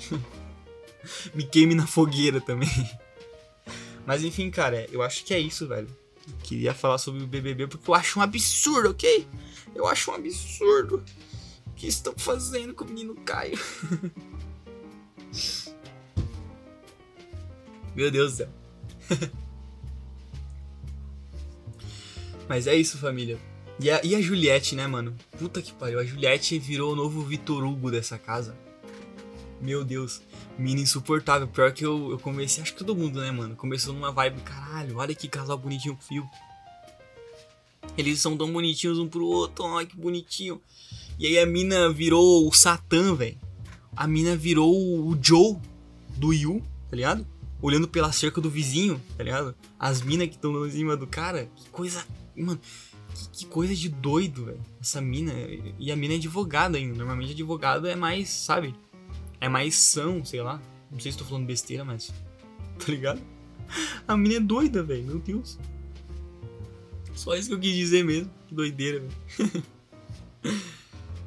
[1.33, 2.69] me queime na fogueira também.
[4.05, 5.87] Mas enfim, cara, eu acho que é isso, velho.
[6.43, 9.27] Queria falar sobre o BBB porque eu acho um absurdo, ok?
[9.73, 11.03] Eu acho um absurdo
[11.65, 13.57] o que estão fazendo com o menino Caio.
[17.95, 18.49] Meu Deus do céu.
[22.47, 23.39] Mas é isso, família.
[23.79, 25.15] E a, e a Juliette, né, mano?
[25.37, 25.99] Puta que pariu.
[25.99, 28.55] A Juliette virou o novo Vitor Hugo dessa casa.
[29.59, 30.21] Meu Deus.
[30.61, 31.47] Mina insuportável.
[31.47, 33.55] Pior que eu, eu comecei, acho que todo mundo, né, mano?
[33.55, 36.29] Começou numa vibe, caralho, olha que casal bonitinho com fio.
[37.97, 40.61] Eles são tão bonitinhos um pro outro, ai que bonitinho.
[41.19, 43.37] E aí a mina virou o Satã, velho.
[43.95, 45.57] A mina virou o Joe
[46.15, 47.27] do Yu, tá ligado?
[47.61, 49.55] Olhando pela cerca do vizinho, tá ligado?
[49.77, 51.49] As minas que estão em cima do cara.
[51.55, 52.05] Que coisa.
[52.35, 52.59] Mano,
[53.13, 54.61] que, que coisa de doido, velho.
[54.79, 55.33] Essa mina.
[55.77, 56.95] E a mina é advogada ainda.
[56.95, 58.73] Normalmente advogado é mais, sabe?
[59.41, 60.61] É mais são, sei lá.
[60.91, 62.13] Não sei se tô falando besteira, mas.
[62.79, 63.21] Tá ligado?
[64.07, 65.03] A mina é doida, velho.
[65.03, 65.59] Meu Deus.
[67.13, 68.31] Só isso que eu quis dizer mesmo.
[68.47, 69.63] Que doideira, velho.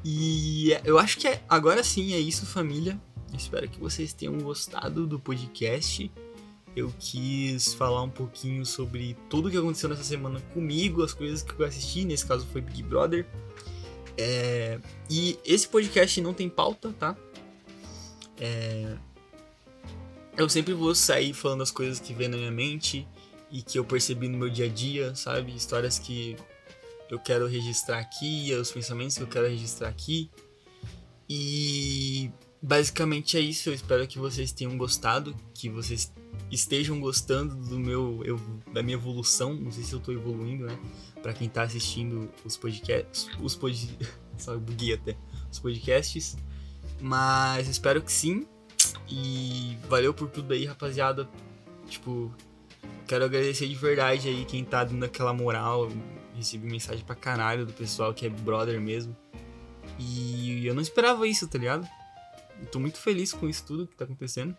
[0.03, 2.99] e eu acho que é, agora sim é isso, família.
[3.33, 6.11] Espero que vocês tenham gostado do podcast.
[6.75, 11.57] Eu quis falar um pouquinho sobre tudo que aconteceu nessa semana comigo, as coisas que
[11.57, 13.25] eu assisti, nesse caso foi Big Brother.
[14.17, 14.79] É...
[15.09, 17.15] E esse podcast não tem pauta, tá?
[18.39, 18.97] É...
[20.37, 23.07] Eu sempre vou sair falando as coisas que vêm na minha mente
[23.49, 25.55] e que eu percebi no meu dia a dia, sabe?
[25.55, 26.35] Histórias que
[27.09, 30.29] eu quero registrar aqui, os pensamentos que eu quero registrar aqui.
[31.29, 32.29] E
[32.61, 33.69] basicamente é isso.
[33.69, 36.11] Eu espero que vocês tenham gostado, que vocês
[36.51, 38.39] estejam gostando do meu eu,
[38.73, 39.53] da minha evolução.
[39.53, 40.77] Não sei se eu tô evoluindo, né?
[41.21, 43.97] Para quem tá assistindo os podcasts, os pod...
[44.37, 45.15] só buguei até
[45.51, 46.35] os podcasts.
[46.99, 48.47] Mas espero que sim.
[49.07, 51.29] E valeu por tudo aí, rapaziada.
[51.87, 52.33] Tipo,
[53.07, 55.91] Quero agradecer de verdade aí quem tá dando aquela moral.
[56.35, 59.15] Recebi mensagem pra caralho do pessoal que é brother mesmo.
[59.99, 61.87] E eu não esperava isso, tá ligado?
[62.59, 64.55] Eu tô muito feliz com isso tudo que tá acontecendo.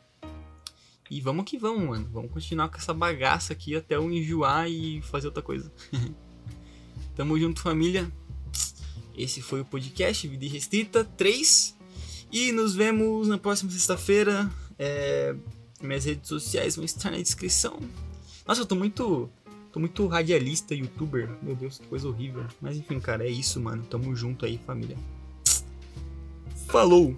[1.11, 2.09] E vamos que vamos, mano.
[2.13, 5.73] Vamos continuar com essa bagaça aqui até eu enjoar e fazer outra coisa.
[7.17, 8.11] Tamo junto, família.
[9.17, 11.76] Esse foi o podcast Vida Restrita 3.
[12.37, 14.53] E nos vemos na próxima sexta-feira.
[14.79, 15.35] É...
[15.81, 17.81] Minhas redes sociais vão estar na descrição.
[18.47, 19.31] Nossa, eu tô muito.
[19.73, 21.31] Tô muito radialista, youtuber.
[21.43, 22.45] Meu Deus, que coisa horrível.
[22.61, 23.83] Mas enfim, cara, é isso, mano.
[23.85, 24.99] Tamo junto aí, família.
[26.67, 27.17] Falou!